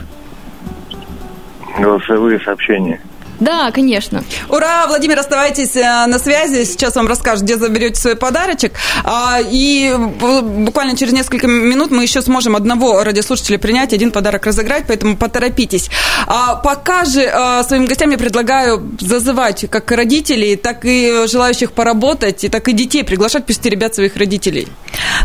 Голосовые 1.78 2.40
сообщения. 2.40 3.00
Да, 3.42 3.72
конечно. 3.72 4.22
Ура, 4.48 4.86
Владимир, 4.86 5.18
оставайтесь 5.18 5.74
э, 5.74 6.06
на 6.06 6.20
связи. 6.20 6.64
Сейчас 6.64 6.94
вам 6.94 7.08
расскажут, 7.08 7.42
где 7.42 7.56
заберете 7.56 8.00
свой 8.00 8.14
подарочек. 8.14 8.72
А, 9.02 9.40
И 9.40 9.92
буквально 9.96 10.96
через 10.96 11.12
несколько 11.12 11.48
минут 11.48 11.90
мы 11.90 12.04
еще 12.04 12.22
сможем 12.22 12.54
одного 12.54 13.02
радиослушателя 13.02 13.58
принять, 13.58 13.92
один 13.92 14.12
подарок 14.12 14.46
разыграть, 14.46 14.84
поэтому 14.86 15.16
поторопитесь. 15.16 15.90
А 16.28 16.54
Пока 16.54 17.04
же 17.04 17.22
э, 17.22 17.64
своим 17.66 17.86
гостям 17.86 18.10
я 18.10 18.18
предлагаю 18.18 18.92
зазывать 19.00 19.66
как 19.68 19.90
родителей, 19.90 20.54
так 20.54 20.84
и 20.84 21.26
желающих 21.26 21.72
поработать, 21.72 22.44
и 22.44 22.48
так 22.48 22.68
и 22.68 22.72
детей 22.72 23.02
приглашать, 23.02 23.44
пусть 23.44 23.66
ребят 23.66 23.92
своих 23.92 24.16
родителей. 24.16 24.68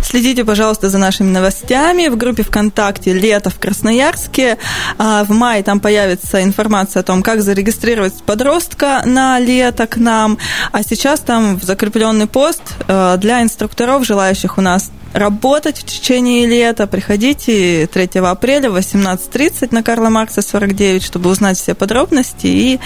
Следите, 0.01 0.43
пожалуйста, 0.43 0.89
за 0.89 0.97
нашими 0.97 1.29
новостями 1.29 2.07
в 2.07 2.17
группе 2.17 2.41
ВКонтакте 2.41 3.13
«Лето 3.13 3.51
в 3.51 3.59
Красноярске». 3.59 4.57
А, 4.97 5.23
В 5.23 5.29
мае 5.29 5.61
там 5.61 5.79
появится 5.79 6.41
информация 6.41 7.01
о 7.01 7.03
том, 7.03 7.21
как 7.21 7.41
зарегистрировать 7.41 8.06
подростка 8.25 9.01
на 9.05 9.39
лето 9.39 9.87
к 9.87 9.97
нам. 9.97 10.37
А 10.71 10.83
сейчас 10.83 11.19
там 11.19 11.57
в 11.57 11.63
закрепленный 11.63 12.27
пост 12.27 12.61
э, 12.87 13.17
для 13.17 13.41
инструкторов, 13.41 14.05
желающих 14.05 14.57
у 14.57 14.61
нас 14.61 14.91
работать 15.13 15.79
в 15.79 15.83
течение 15.85 16.45
лета. 16.45 16.87
Приходите 16.87 17.87
3 17.87 18.09
апреля 18.21 18.69
в 18.69 18.77
18.30 18.77 19.69
на 19.71 19.83
Карла 19.83 20.09
Маркса 20.09 20.41
49, 20.41 21.03
чтобы 21.03 21.29
узнать 21.29 21.57
все 21.57 21.73
подробности 21.73 22.47
и 22.47 22.79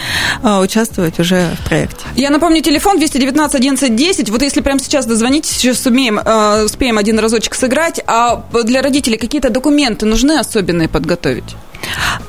э, 0.44 0.60
участвовать 0.60 1.20
уже 1.20 1.50
в 1.60 1.68
проекте. 1.68 2.06
Я 2.16 2.30
напомню, 2.30 2.62
телефон 2.62 2.98
219 2.98 3.56
11 3.56 3.96
10. 3.96 4.30
Вот 4.30 4.42
если 4.42 4.62
прямо 4.62 4.80
сейчас 4.80 5.06
дозвонитесь, 5.06 5.52
сейчас 5.52 5.80
сумеем, 5.80 6.20
э, 6.20 6.64
успеем 6.64 6.98
один 6.98 7.20
разочек 7.20 7.56
сыграть. 7.56 8.02
А 8.08 8.44
для 8.64 8.82
родителей 8.82 9.18
какие-то 9.18 9.50
документы 9.50 10.06
нужны 10.06 10.40
особенные 10.40 10.88
подготовить? 10.88 11.56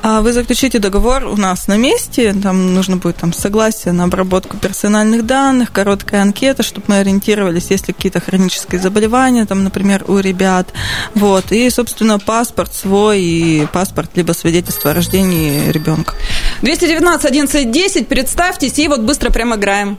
А 0.01 0.21
Вы 0.21 0.33
заключите 0.33 0.79
договор 0.79 1.25
у 1.25 1.37
нас 1.37 1.67
на 1.67 1.77
месте, 1.77 2.33
там 2.33 2.73
нужно 2.73 2.97
будет 2.97 3.17
там 3.17 3.31
согласие 3.31 3.93
на 3.93 4.05
обработку 4.05 4.57
персональных 4.57 5.25
данных, 5.25 5.71
короткая 5.71 6.21
анкета, 6.21 6.63
чтобы 6.63 6.85
мы 6.89 6.97
ориентировались, 6.97 7.71
есть 7.71 7.87
ли 7.87 7.93
какие-то 7.93 8.19
хронические 8.19 8.81
заболевания, 8.81 9.45
там, 9.45 9.63
например, 9.63 10.03
у 10.07 10.19
ребят, 10.19 10.73
вот, 11.15 11.51
и, 11.51 11.69
собственно, 11.69 12.19
паспорт 12.19 12.73
свой 12.73 13.21
и 13.21 13.67
паспорт 13.71 14.11
либо 14.15 14.33
свидетельство 14.33 14.91
о 14.91 14.93
рождении 14.93 15.71
ребенка. 15.71 16.15
219 16.61 17.25
11 17.25 17.71
10, 17.71 18.07
представьтесь, 18.07 18.77
и 18.79 18.87
вот 18.87 19.01
быстро 19.01 19.29
прям 19.29 19.55
играем. 19.55 19.97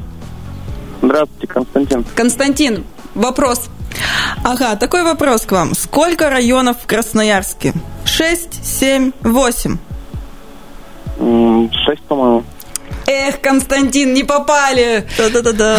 Здравствуйте, 1.02 1.46
Константин. 1.46 2.04
Константин, 2.14 2.84
вопрос. 3.14 3.68
Ага, 4.42 4.76
такой 4.76 5.02
вопрос 5.02 5.42
к 5.42 5.52
вам. 5.52 5.74
Сколько 5.74 6.30
районов 6.30 6.76
в 6.82 6.86
Красноярске? 6.86 7.72
Шесть, 8.04 8.64
семь, 8.64 9.12
восемь. 9.22 9.78
Шесть, 11.16 12.02
по-моему. 12.02 12.44
Эх, 13.06 13.40
Константин, 13.40 14.14
не 14.14 14.24
попали. 14.24 15.06
Да-да-да-да. 15.18 15.78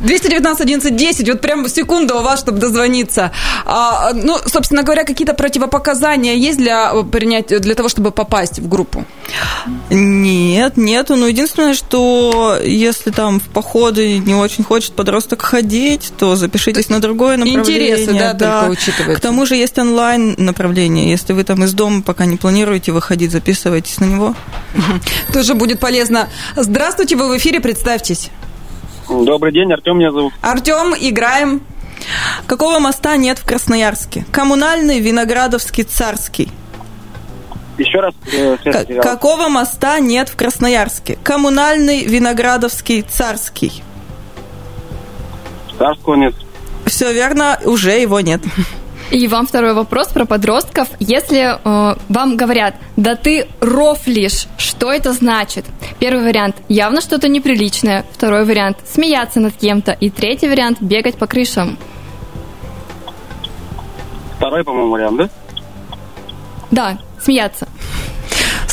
219 0.00 0.60
11 0.60 0.96
10, 0.96 1.28
вот 1.28 1.40
прям 1.40 1.68
секунда 1.68 2.16
у 2.16 2.22
вас, 2.22 2.40
чтобы 2.40 2.58
дозвониться. 2.58 3.32
А, 3.64 4.12
ну, 4.12 4.38
собственно 4.46 4.82
говоря, 4.82 5.04
какие-то 5.04 5.34
противопоказания 5.34 6.34
есть 6.34 6.58
для 6.58 6.92
принять, 7.04 7.48
для 7.48 7.74
того, 7.74 7.88
чтобы 7.88 8.10
попасть 8.10 8.58
в 8.58 8.68
группу? 8.68 9.04
Нет, 9.90 10.76
нету. 10.76 11.16
Но 11.16 11.26
единственное, 11.26 11.74
что 11.74 12.58
если 12.62 13.10
там 13.10 13.40
в 13.40 13.44
походы 13.44 14.18
не 14.18 14.34
очень 14.34 14.64
хочет 14.64 14.92
подросток 14.92 15.42
ходить, 15.42 16.12
то 16.18 16.36
запишитесь 16.36 16.88
на 16.88 17.00
другое 17.00 17.36
направление. 17.36 17.92
Интересы, 17.92 18.18
да, 18.18 18.34
только 18.34 18.70
учитываются. 18.70 19.18
К 19.18 19.20
тому 19.20 19.46
же 19.46 19.56
есть 19.56 19.78
онлайн 19.78 20.34
направление. 20.38 21.10
Если 21.10 21.32
вы 21.32 21.44
там 21.44 21.64
из 21.64 21.72
дома 21.72 22.02
пока 22.02 22.26
не 22.26 22.36
планируете 22.36 22.92
выходить, 22.92 23.32
записывайтесь 23.32 23.98
на 23.98 24.04
него. 24.04 24.34
Тоже 25.32 25.54
будет 25.54 25.80
полезно. 25.80 26.28
Здравствуйте, 26.56 27.16
вы 27.16 27.28
в 27.28 27.36
эфире, 27.36 27.60
представьтесь. 27.60 28.30
Добрый 29.08 29.52
день, 29.52 29.70
Артем 29.72 29.98
меня 29.98 30.10
зовут. 30.10 30.32
Артем, 30.40 30.94
играем. 30.98 31.60
Какого 32.46 32.78
моста 32.78 33.16
нет 33.16 33.38
в 33.38 33.44
Красноярске? 33.44 34.24
Коммунальный, 34.32 35.00
Виноградовский, 35.00 35.84
Царский. 35.84 36.50
Еще 37.78 38.00
раз 38.00 38.14
э, 38.32 38.56
К- 38.56 39.02
какого 39.02 39.48
моста 39.48 39.98
нет 40.00 40.30
в 40.30 40.36
Красноярске? 40.36 41.18
Коммунальный, 41.22 42.04
Виноградовский, 42.04 43.02
Царский. 43.02 43.82
Царского 45.78 46.14
нет. 46.14 46.34
Все 46.86 47.12
верно, 47.12 47.60
уже 47.64 47.92
его 47.92 48.20
нет. 48.20 48.40
И 49.10 49.28
вам 49.28 49.46
второй 49.46 49.72
вопрос 49.72 50.08
про 50.08 50.24
подростков. 50.24 50.88
Если 50.98 51.38
э, 51.38 51.96
вам 52.08 52.36
говорят, 52.36 52.74
да 52.96 53.14
ты 53.14 53.46
рофлишь, 53.60 54.46
что 54.58 54.92
это 54.92 55.12
значит? 55.12 55.64
Первый 56.00 56.24
вариант– 56.24 56.56
явно 56.68 57.00
что-то 57.00 57.28
неприличное. 57.28 58.04
Второй 58.12 58.44
вариант– 58.44 58.78
смеяться 58.84 59.40
над 59.40 59.54
кем-то. 59.54 59.92
И 59.92 60.10
третий 60.10 60.48
вариант– 60.48 60.78
бегать 60.80 61.16
по 61.16 61.26
крышам. 61.26 61.78
Второй, 64.36 64.64
по-моему, 64.64 64.90
вариант, 64.90 65.16
да? 65.16 65.28
Да, 66.70 66.98
смеяться. 67.22 67.68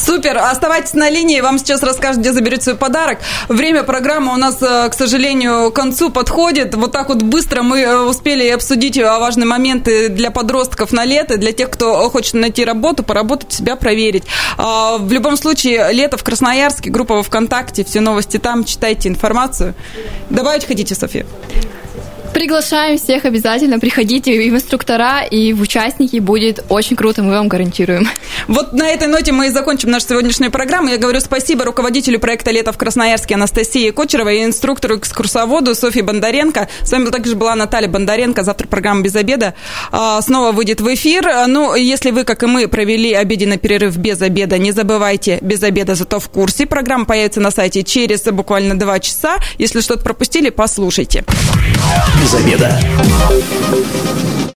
Супер, 0.06 0.38
оставайтесь 0.38 0.94
на 0.96 1.10
линии, 1.10 1.40
вам 1.40 1.58
сейчас 1.58 1.82
расскажут, 1.82 2.20
где 2.20 2.34
заберете 2.34 2.64
свой 2.64 2.76
подарок. 2.76 3.20
Время 3.48 3.84
программы 3.84 4.34
у 4.34 4.36
нас, 4.36 4.62
э, 4.62 4.90
к 4.90 4.94
сожалению, 4.94 5.72
к 5.72 5.76
концу 5.76 6.10
подходит. 6.10 6.76
Вот 6.76 6.92
так 6.92 7.08
вот 7.08 7.22
быстро 7.22 7.62
мы 7.62 7.80
э, 7.80 7.98
успели 8.02 8.50
обсудить 8.50 8.98
э, 8.98 9.04
важные 9.06 9.46
моменты 9.46 10.10
для 10.10 10.30
подростков 10.30 10.92
на 10.92 11.06
лето, 11.06 11.38
для 11.38 11.54
тех, 11.54 11.70
кто 11.70 12.10
хочет 12.10 12.34
найти 12.34 12.66
работу, 12.66 13.04
поработать, 13.04 13.54
себя 13.54 13.78
проверить. 13.78 14.26
А, 14.58 14.98
В 14.98 15.10
любом 15.14 15.38
случае, 15.38 15.94
лето 15.94 16.18
в 16.18 16.24
Красноярске, 16.24 16.90
группа 16.90 17.16
во 17.16 17.24
ВКонтакте, 17.24 17.86
все 17.86 18.02
новости 18.02 18.38
там, 18.38 18.66
читайте 18.66 19.08
информацию. 19.08 19.74
Добавить 20.30 20.66
хотите, 20.66 20.96
София? 20.96 21.26
Приглашаем 22.34 22.98
всех 22.98 23.26
обязательно, 23.26 23.80
приходите 23.80 24.34
и 24.34 24.50
в 24.50 24.56
инструктора, 24.56 25.22
и 25.22 25.54
в 25.54 25.62
участники, 25.62 26.18
будет 26.18 26.66
очень 26.68 26.96
круто, 26.96 27.22
мы 27.22 27.32
вам 27.32 27.48
гарантируем. 27.48 28.08
Вот 28.48 28.74
на 28.74 28.90
этой 28.90 29.08
ноте 29.08 29.32
мы 29.32 29.48
и 29.48 29.50
закончим 29.50 29.92
нашу 29.92 30.08
сегодняшнюю 30.10 30.52
программу. 30.52 30.90
Я 30.90 30.98
говорю 30.98 31.20
спасибо 31.20 31.64
руководителю 31.64 32.20
проекта 32.20 32.50
«Лето 32.50 32.74
в 32.74 32.78
Красноярске» 32.78 33.36
Анастасии 33.36 33.92
Кочеровой 33.92 34.40
и 34.40 34.46
инструктору-экскурсоводу 34.46 35.76
Софье 35.76 36.02
Бондаренко. 36.02 36.68
С 36.82 36.92
вами 36.92 37.10
также 37.10 37.36
была 37.36 37.56
Наталья 37.56 37.88
Бондаренко. 37.88 38.44
Завтра 38.44 38.68
программа 38.68 39.04
«Без 39.04 39.16
обеда» 39.16 39.54
а, 39.92 40.20
снова 40.22 40.52
выйдет 40.52 40.82
в 40.82 40.92
эфир. 40.94 41.48
Ну, 41.48 41.76
если 41.76 42.10
вы, 42.10 42.24
как 42.24 42.42
и 42.42 42.48
мы, 42.48 42.68
провели 42.68 43.14
обеденный 43.14 43.58
перерыв 43.58 43.96
без 43.98 44.22
обеда, 44.22 44.58
не 44.58 44.72
забывайте, 44.72 45.38
без 45.42 45.62
обеда 45.62 45.94
зато 45.94 46.20
в 46.20 46.28
курсе. 46.30 46.66
Программа 46.66 47.06
появится 47.06 47.40
на 47.40 47.52
сайте 47.52 47.84
через 47.84 48.24
буквально 48.24 48.78
два 48.78 49.00
часа. 49.00 49.38
Если 49.60 49.82
что-то 49.82 50.04
пропустили, 50.04 50.50
послушайте. 50.50 51.24
Без 52.24 52.34
обеда. 52.36 52.80